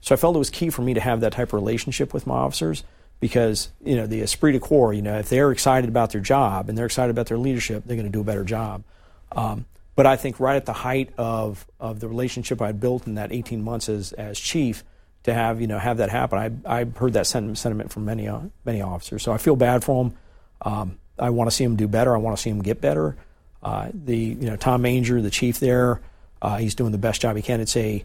[0.00, 2.26] So I felt it was key for me to have that type of relationship with
[2.26, 2.84] my officers
[3.20, 4.92] because you know the esprit de corps.
[4.92, 7.96] You know, if they're excited about their job and they're excited about their leadership, they're
[7.96, 8.84] going to do a better job.
[9.32, 9.64] Um,
[9.96, 13.32] but I think right at the height of of the relationship I built in that
[13.32, 14.84] 18 months as as chief,
[15.24, 18.40] to have you know have that happen, I I heard that sentiment from many uh,
[18.64, 19.22] many officers.
[19.22, 20.14] So I feel bad for them.
[20.60, 22.14] Um, I want to see him do better.
[22.14, 23.16] I want to see him get better.
[23.62, 26.00] Uh, the you know Tom Manger, the chief there,
[26.40, 27.60] uh, he's doing the best job he can.
[27.60, 28.04] It's a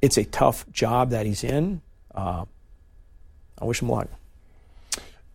[0.00, 1.80] it's a tough job that he's in.
[2.14, 2.44] Uh,
[3.60, 4.08] I wish him luck.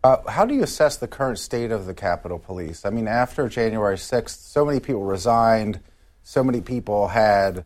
[0.04, 2.84] Uh, how do you assess the current state of the Capitol Police?
[2.84, 5.78] I mean, after January 6th, so many people resigned,
[6.24, 7.64] so many people had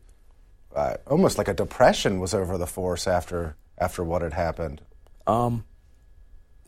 [0.75, 4.83] uh, almost like a depression was over the force after after what had happened.
[5.27, 5.65] Um,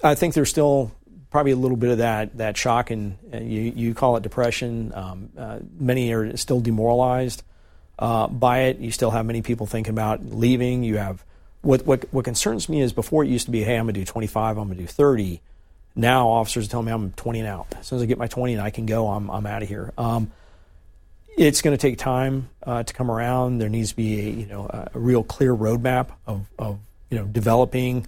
[0.02, 0.92] I think there's still
[1.30, 4.92] probably a little bit of that that shock, and you you call it depression.
[4.94, 7.42] Um, uh, many are still demoralized
[7.98, 8.78] uh, by it.
[8.78, 10.82] You still have many people thinking about leaving.
[10.82, 11.24] You have
[11.62, 14.04] what what what concerns me is before it used to be, hey, I'm gonna do
[14.04, 15.40] 25, I'm gonna do 30.
[15.96, 17.66] Now officers tell me I'm 20 and out.
[17.78, 19.68] As soon as I get my 20 and I can go, I'm I'm out of
[19.68, 19.92] here.
[19.98, 20.30] Um,
[21.38, 23.58] it's going to take time uh, to come around.
[23.58, 26.78] There needs to be a you know a real clear roadmap of, of
[27.10, 28.06] you know developing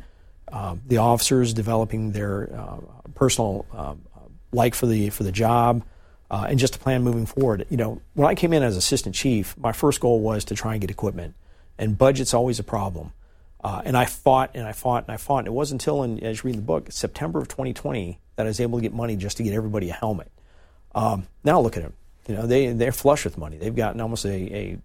[0.86, 2.78] the officers, developing their uh,
[3.14, 3.94] personal uh,
[4.52, 5.84] like for the for the job,
[6.30, 7.66] uh, and just a plan moving forward.
[7.70, 10.72] You know, when I came in as assistant chief, my first goal was to try
[10.72, 11.34] and get equipment,
[11.78, 13.12] and budget's always a problem.
[13.62, 15.40] Uh, and I fought and I fought and I fought.
[15.40, 18.48] And it wasn't until, in, as you read the book, September of 2020 that I
[18.48, 20.30] was able to get money just to get everybody a helmet.
[20.94, 21.92] Um, now look at them.
[22.26, 23.58] You know, they they're flush with money.
[23.58, 24.78] They've gotten almost a, a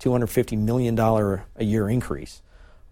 [0.00, 2.42] 250 million dollar a year increase.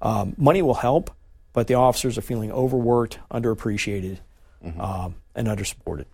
[0.00, 1.10] Um, money will help,
[1.52, 4.18] but the officers are feeling overworked, underappreciated,
[4.64, 4.80] mm-hmm.
[4.80, 6.04] um, and undersupported.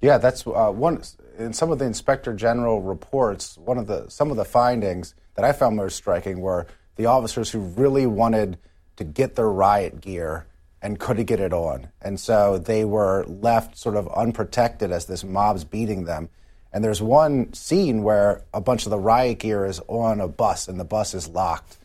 [0.00, 1.02] Yeah, that's uh, one.
[1.38, 5.44] In some of the inspector general reports, one of the some of the findings that
[5.44, 6.66] I found most striking were
[6.96, 8.58] the officers who really wanted
[8.96, 10.46] to get their riot gear
[10.82, 15.24] and couldn't get it on, and so they were left sort of unprotected as this
[15.24, 16.28] mob's beating them.
[16.74, 20.66] And there's one scene where a bunch of the riot gear is on a bus
[20.66, 21.78] and the bus is locked.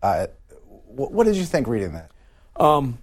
[0.00, 0.28] Uh,
[0.86, 2.12] what, what, did you think reading that?
[2.58, 2.98] Um,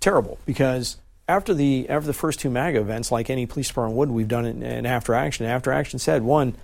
[0.00, 0.96] terrible, because
[1.28, 4.46] after the after the first two MAGA events, like any police department would, we've done
[4.46, 5.46] it in after action.
[5.46, 6.56] After action said one,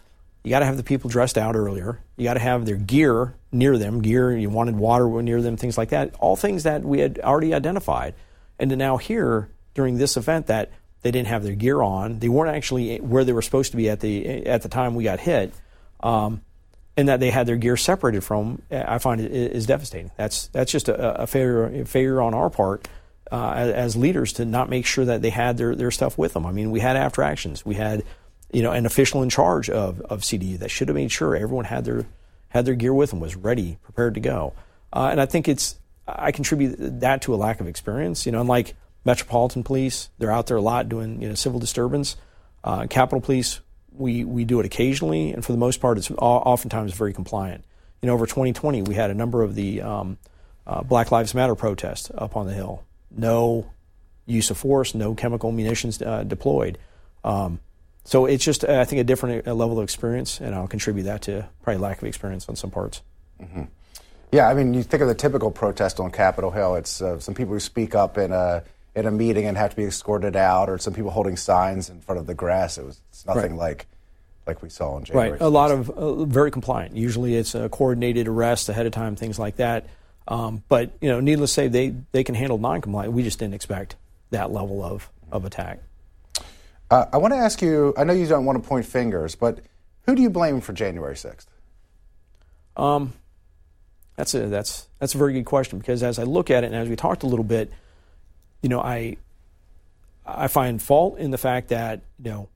[0.42, 2.00] you got to have the people dressed out earlier.
[2.16, 4.02] You got to have their gear near them.
[4.02, 6.14] Gear you wanted water near them, things like that.
[6.18, 8.14] All things that we had already identified,
[8.58, 10.72] and to now hear during this event that
[11.02, 12.18] they didn't have their gear on.
[12.18, 15.04] They weren't actually where they were supposed to be at the at the time we
[15.04, 15.52] got hit,
[16.00, 16.42] um,
[16.96, 18.62] and that they had their gear separated from.
[18.70, 20.10] I find it is devastating.
[20.16, 22.88] That's that's just a, a failure a failure on our part
[23.30, 26.32] uh, as, as, leaders to not make sure that they had their, their stuff with
[26.32, 26.46] them.
[26.46, 27.64] I mean, we had after actions.
[27.66, 28.04] We had
[28.52, 31.64] you know an official in charge of of CDU that should have made sure everyone
[31.64, 32.06] had their
[32.48, 34.54] had their gear with them, was ready, prepared to go.
[34.92, 38.26] Uh, and I think it's I contribute that to a lack of experience.
[38.26, 38.74] You know, unlike
[39.04, 42.16] Metropolitan Police, they're out there a lot doing you know civil disturbance.
[42.62, 43.60] Uh, Capitol Police,
[43.96, 47.64] we we do it occasionally, and for the most part, it's oftentimes very compliant.
[48.02, 50.18] You know, over 2020, we had a number of the um,
[50.66, 52.84] uh, Black Lives Matter protests up on the Hill.
[53.10, 53.70] No
[54.26, 56.78] use of force, no chemical munitions uh, deployed.
[57.24, 57.60] Um,
[58.04, 61.22] so it's just, I think, a different uh, level of experience, and I'll contribute that
[61.22, 63.02] to probably lack of experience on some parts.
[63.40, 63.64] Mm-hmm.
[64.32, 66.76] Yeah, I mean, you think of the typical protest on Capitol Hill.
[66.76, 68.62] It's uh, some people who speak up in a
[68.96, 72.00] in a meeting and have to be escorted out, or some people holding signs in
[72.00, 72.78] front of the grass.
[72.78, 73.68] It was it's nothing right.
[73.68, 73.86] like
[74.46, 75.32] like we saw in January.
[75.32, 76.96] Right, a lot of uh, very compliant.
[76.96, 79.86] Usually, it's a coordinated arrest ahead of time, things like that.
[80.26, 83.12] Um, but you know, needless to say, they they can handle non-compliant.
[83.12, 83.96] We just didn't expect
[84.30, 85.82] that level of of attack.
[86.90, 87.92] Uh, I want to ask you.
[87.98, 89.60] I know you don't want to point fingers, but
[90.06, 91.48] who do you blame for January sixth?
[92.78, 93.12] Um,
[94.16, 96.76] that's a that's that's a very good question because as I look at it and
[96.76, 97.70] as we talked a little bit
[98.66, 99.16] you know, I
[100.26, 102.48] I find fault in the fact that you know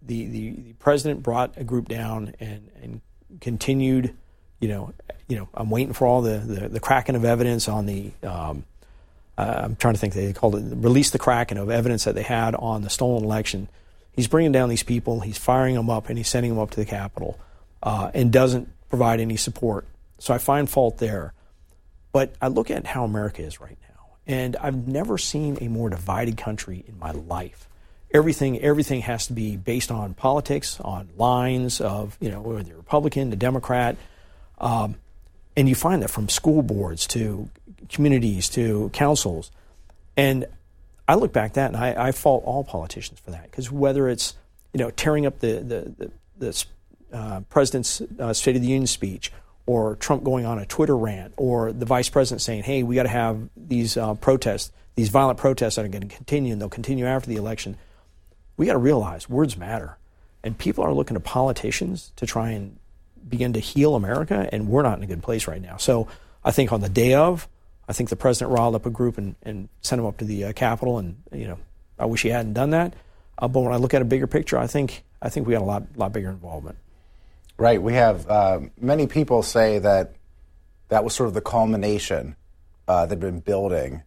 [0.00, 3.00] the the, the president brought a group down and and
[3.42, 4.14] continued.
[4.58, 4.94] You know,
[5.28, 8.10] you know, I'm waiting for all the the, the cracking of evidence on the.
[8.22, 8.64] Um,
[9.36, 10.14] I'm trying to think.
[10.14, 13.68] They called it release the kraken of evidence that they had on the stolen election.
[14.12, 15.20] He's bringing down these people.
[15.20, 17.38] He's firing them up, and he's sending them up to the Capitol,
[17.82, 19.86] uh, and doesn't provide any support.
[20.20, 21.34] So I find fault there.
[22.12, 23.89] But I look at how America is right now.
[24.30, 27.68] And I've never seen a more divided country in my life.
[28.12, 32.76] Everything, everything has to be based on politics, on lines of, you know, whether you're
[32.76, 33.96] Republican, the Democrat.
[34.58, 34.94] Um,
[35.56, 37.50] and you find that from school boards to
[37.88, 39.50] communities to councils.
[40.16, 40.46] And
[41.08, 44.08] I look back at that and I, I fault all politicians for that because whether
[44.08, 44.36] it's
[44.72, 46.64] you know tearing up the the the, the
[47.12, 49.32] uh, president's uh, State of the Union speech
[49.66, 53.04] or Trump going on a Twitter rant or the vice president saying, "Hey, we got
[53.04, 56.68] to have these uh, protests, these violent protests that are going to continue and they'll
[56.68, 57.76] continue after the election."
[58.56, 59.96] We got to realize words matter,
[60.42, 62.76] and people are looking to politicians to try and
[63.26, 65.76] begin to heal America, and we're not in a good place right now.
[65.76, 66.08] So
[66.44, 67.48] I think on the day of,
[67.88, 70.44] I think the president riled up a group and, and sent them up to the
[70.44, 71.58] uh, Capitol, and you know,
[71.98, 72.94] I wish he hadn't done that.
[73.38, 75.62] Uh, but when I look at a bigger picture, I think I think we had
[75.62, 76.76] a lot lot bigger involvement.
[77.60, 77.82] Right.
[77.82, 80.14] We have uh, many people say that
[80.88, 82.34] that was sort of the culmination
[82.88, 84.02] uh, they've been building,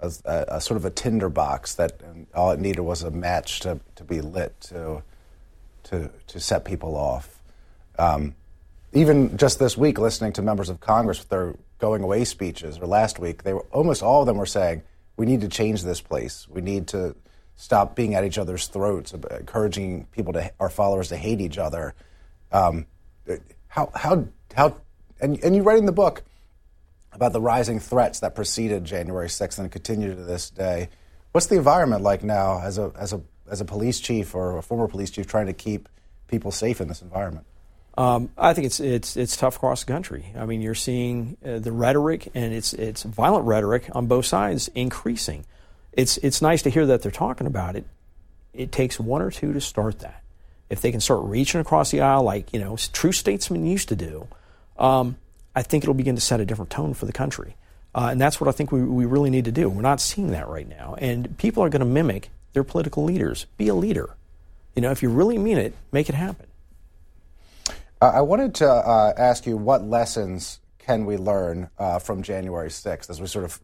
[0.00, 2.00] as a, a, sort of a tinderbox that
[2.34, 5.04] all it needed was a match to, to be lit to
[5.84, 7.40] to to set people off.
[7.96, 8.34] Um,
[8.92, 12.88] even just this week, listening to members of Congress with their going away speeches, or
[12.88, 14.82] last week, they were almost all of them were saying,
[15.16, 16.48] "We need to change this place.
[16.50, 17.14] We need to
[17.54, 21.94] stop being at each other's throats, encouraging people to our followers to hate each other."
[22.50, 22.86] Um,
[23.68, 24.76] how how how
[25.20, 26.22] and and you write in the book
[27.12, 30.88] about the rising threats that preceded January 6th and continue to this day.
[31.32, 33.20] What's the environment like now as a as a
[33.50, 35.88] as a police chief or a former police chief trying to keep
[36.28, 37.46] people safe in this environment?
[37.98, 40.32] Um, I think it's it's it's tough across the country.
[40.36, 44.68] I mean, you're seeing uh, the rhetoric and it's it's violent rhetoric on both sides
[44.74, 45.46] increasing.
[45.92, 47.86] It's it's nice to hear that they're talking about it.
[48.52, 50.22] It takes one or two to start that.
[50.68, 53.96] If they can start reaching across the aisle like you know true statesmen used to
[53.96, 54.28] do,
[54.78, 55.16] um,
[55.54, 57.56] I think it'll begin to set a different tone for the country.
[57.94, 59.70] Uh, and that's what I think we, we really need to do.
[59.70, 60.96] We're not seeing that right now.
[60.98, 63.46] And people are going to mimic their political leaders.
[63.56, 64.16] Be a leader.
[64.74, 66.46] You know, if you really mean it, make it happen.
[68.02, 72.68] Uh, I wanted to uh, ask you what lessons can we learn uh, from January
[72.68, 73.60] 6th as we sort of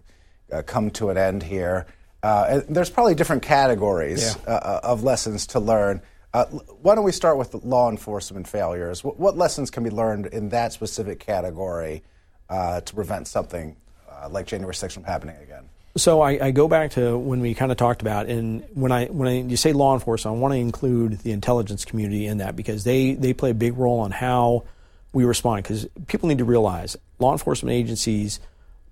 [0.50, 1.86] uh, come to an end here.
[2.22, 4.54] Uh, there's probably different categories yeah.
[4.54, 6.00] Uh, of lessons to learn.
[6.34, 9.04] Uh, why don't we start with law enforcement failures?
[9.04, 12.02] What, what, lessons can be learned in that specific category
[12.48, 13.76] uh, to prevent something
[14.10, 15.64] uh, like January 6th from happening again?
[15.94, 19.06] So I, I, go back to when we kind of talked about, and when I
[19.06, 22.56] when I, you say law enforcement, I want to include the intelligence community in that
[22.56, 24.64] because they they play a big role on how
[25.12, 25.64] we respond.
[25.64, 28.40] Because people need to realize law enforcement agencies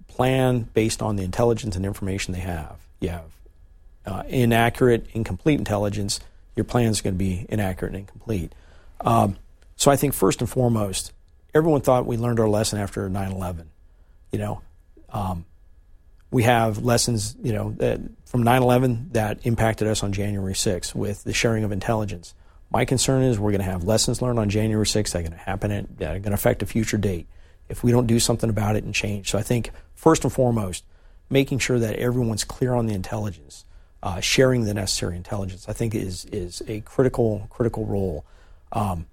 [0.08, 2.76] plan based on the intelligence and information they have.
[3.00, 3.30] You have
[4.04, 6.20] uh, inaccurate, incomplete intelligence.
[6.56, 8.54] Your plan is going to be inaccurate and incomplete.
[9.00, 9.36] Um,
[9.76, 11.12] so I think first and foremost,
[11.54, 13.66] everyone thought we learned our lesson after 9/11.
[14.32, 14.62] You know.
[15.12, 15.44] Um,
[16.30, 21.24] we have lessons, you know, that from 9/11 that impacted us on January 6th with
[21.24, 22.34] the sharing of intelligence.
[22.70, 25.32] My concern is we're going to have lessons learned on January 6th that are going
[25.32, 27.26] to happen at, that are going to affect a future date
[27.68, 29.30] if we don't do something about it and change.
[29.30, 30.84] So I think first and foremost,
[31.28, 33.64] making sure that everyone's clear on the intelligence,
[34.02, 38.24] uh, sharing the necessary intelligence, I think is is a critical critical role.
[38.72, 39.06] Um,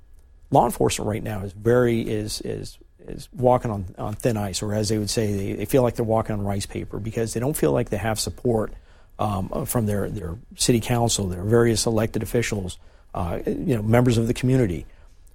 [0.52, 2.78] law enforcement right now is very is is
[3.08, 5.96] is walking on, on thin ice, or as they would say, they, they feel like
[5.96, 8.74] they're walking on rice paper because they don't feel like they have support
[9.20, 12.78] um, from their, their city council, their various elected officials,
[13.14, 14.86] uh, you know, members of the community.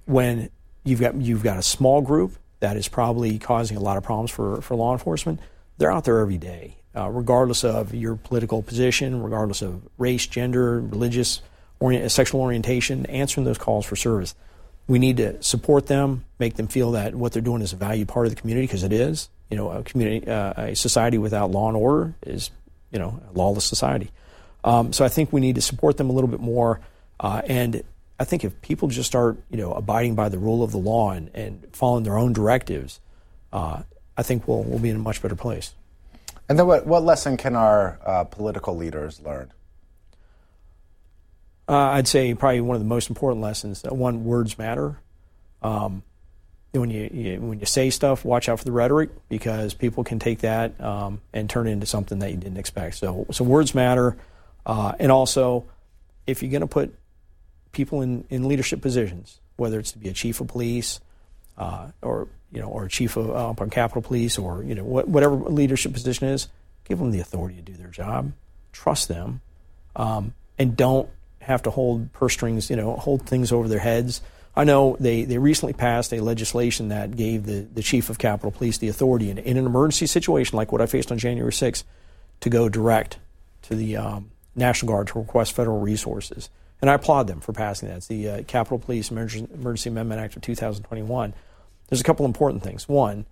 [0.04, 0.50] When
[0.84, 4.30] you've got you've got a small group that is probably causing a lot of problems
[4.30, 5.40] for, for law enforcement,
[5.78, 10.80] they're out there every day, uh, regardless of your political position, regardless of race, gender,
[10.80, 11.42] religious,
[11.80, 14.34] orient, sexual orientation, answering those calls for service
[14.86, 18.08] we need to support them, make them feel that what they're doing is a valued
[18.08, 19.28] part of the community because it is.
[19.50, 22.50] You know, a community, uh, a society without law and order is,
[22.90, 24.10] you know, a lawless society.
[24.64, 26.80] Um, so I think we need to support them a little bit more.
[27.20, 27.82] Uh, and
[28.18, 31.10] I think if people just start, you know, abiding by the rule of the law
[31.10, 33.00] and, and following their own directives,
[33.52, 33.82] uh,
[34.16, 35.74] I think we'll, we'll be in a much better place.
[36.52, 39.50] And then what, what lesson can our uh, political leaders learn?
[41.66, 43.80] Uh, I'd say probably one of the most important lessons.
[43.80, 44.98] that one, words matter.
[45.62, 46.02] Um,
[46.72, 50.18] when you, you, when you say stuff, watch out for the rhetoric because people can
[50.18, 52.96] take that um, and turn it into something that you didn't expect.
[52.96, 54.18] So, so words matter,
[54.66, 55.64] uh, and also
[56.26, 56.94] if you're going to put
[57.72, 61.00] people in, in leadership positions, whether it's to be a chief of police
[61.58, 65.08] uh, or you know or chief of uh, on Capitol Police or you know what,
[65.08, 66.48] whatever leadership position is,
[66.84, 68.32] give them the authority to do their job,
[68.72, 69.40] trust them,
[69.96, 71.08] um, and don't
[71.40, 74.20] have to hold purse strings, you know, hold things over their heads.
[74.54, 78.50] I know they, they recently passed a legislation that gave the, the chief of Capitol
[78.50, 81.84] Police the authority in, in an emergency situation like what I faced on January 6th
[82.40, 83.18] to go direct
[83.62, 86.50] to the um, National Guard to request federal resources.
[86.82, 87.98] And I applaud them for passing that.
[87.98, 91.32] It's the uh, Capitol Police Emergency Amendment Act of 2021.
[91.88, 92.88] There's a couple important things.
[92.88, 93.24] One,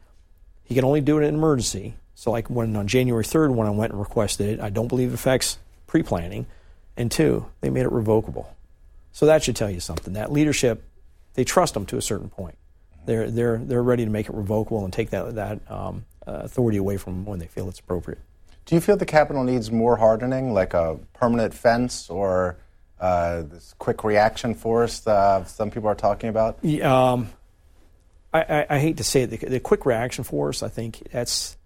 [0.63, 1.97] he can only do it in an emergency.
[2.15, 5.11] So, like when on January 3rd, when I went and requested it, I don't believe
[5.11, 6.47] it affects pre planning,
[6.97, 8.55] and two, they made it revocable.
[9.11, 10.13] So that should tell you something.
[10.13, 10.85] That leadership,
[11.35, 12.57] they trust them to a certain point.
[13.07, 16.79] They're, they're, they're ready to make it revocable and take that, that um, uh, authority
[16.79, 18.21] away from them when they feel it's appropriate.
[18.67, 22.57] Do you feel the Capitol needs more hardening, like a permanent fence or
[23.01, 26.59] uh, this quick reaction force that some people are talking about?
[26.63, 27.31] Yeah, um,
[28.33, 31.57] I, I, I, hate to say it, the, the, quick reaction force, I think that's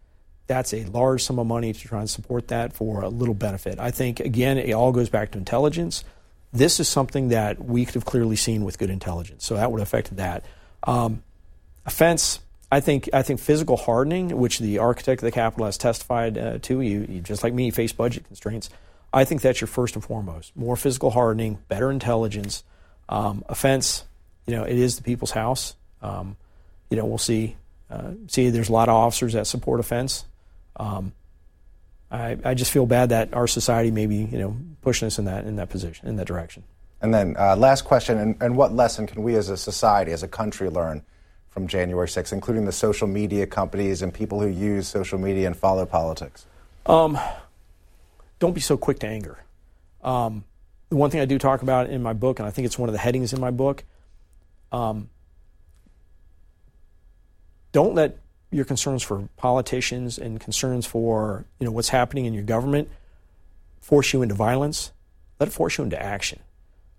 [0.46, 3.78] that's a large sum of money to try and support that for a little benefit.
[3.78, 6.04] I think, again, it all goes back to intelligence.
[6.52, 9.80] This is something that we could have clearly seen with good intelligence, so that would
[9.80, 10.44] have affected that.
[10.84, 11.22] Um,
[11.84, 16.38] offense, I think I think physical hardening, which the architect of the Capitol has testified
[16.38, 18.70] uh, to, you, you, just like me face budget constraints.
[19.14, 20.54] I think that's your first and foremost.
[20.56, 22.64] More physical hardening, better intelligence.
[23.08, 24.04] Um, offense,
[24.46, 25.76] you know, it is the people's house.
[26.02, 26.36] Um,
[26.90, 27.56] you know, we'll see.
[27.88, 30.24] Uh, see, there's a lot of officers that support offense.
[30.76, 31.12] Um,
[32.10, 35.26] I, I just feel bad that our society may be, you know, pushing us in
[35.26, 36.64] that in that position, in that direction.
[37.00, 40.22] And then, uh, last question: and, and what lesson can we, as a society, as
[40.22, 41.02] a country, learn
[41.50, 45.56] from January 6th, including the social media companies and people who use social media and
[45.56, 46.46] follow politics?
[46.86, 47.16] Um,
[48.44, 49.42] don't be so quick to anger.
[50.02, 50.44] Um,
[50.90, 52.88] the one thing I do talk about in my book, and I think it's one
[52.88, 53.84] of the headings in my book,
[54.70, 55.08] um,
[57.72, 58.18] don't let
[58.50, 62.88] your concerns for politicians and concerns for you know what's happening in your government
[63.80, 64.92] force you into violence.
[65.40, 66.40] Let it force you into action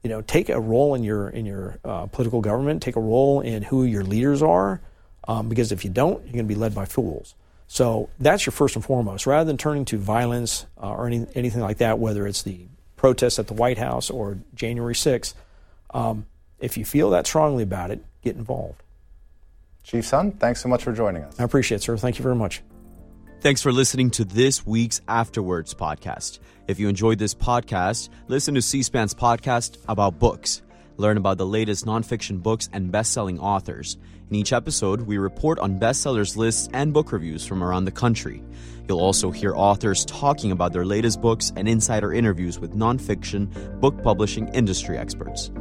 [0.05, 2.83] you know, take a role in your in your uh, political government.
[2.83, 4.79] Take a role in who your leaders are,
[5.27, 7.33] um, because if you don't, you're going to be led by fools.
[7.67, 9.25] So that's your first and foremost.
[9.25, 13.39] Rather than turning to violence uh, or any, anything like that, whether it's the protests
[13.39, 15.33] at the White House or January 6th,
[15.93, 16.25] um,
[16.59, 18.81] if you feel that strongly about it, get involved.
[19.83, 21.39] Chief Sund, thanks so much for joining us.
[21.39, 21.97] I appreciate it, sir.
[21.97, 22.61] Thank you very much.
[23.41, 26.39] Thanks for listening to this week's After Words podcast.
[26.67, 30.63] If you enjoyed this podcast, listen to C SPAN's podcast about books.
[30.97, 33.97] Learn about the latest nonfiction books and best selling authors.
[34.29, 38.41] In each episode, we report on bestsellers lists and book reviews from around the country.
[38.87, 44.01] You'll also hear authors talking about their latest books and insider interviews with nonfiction book
[44.01, 45.51] publishing industry experts.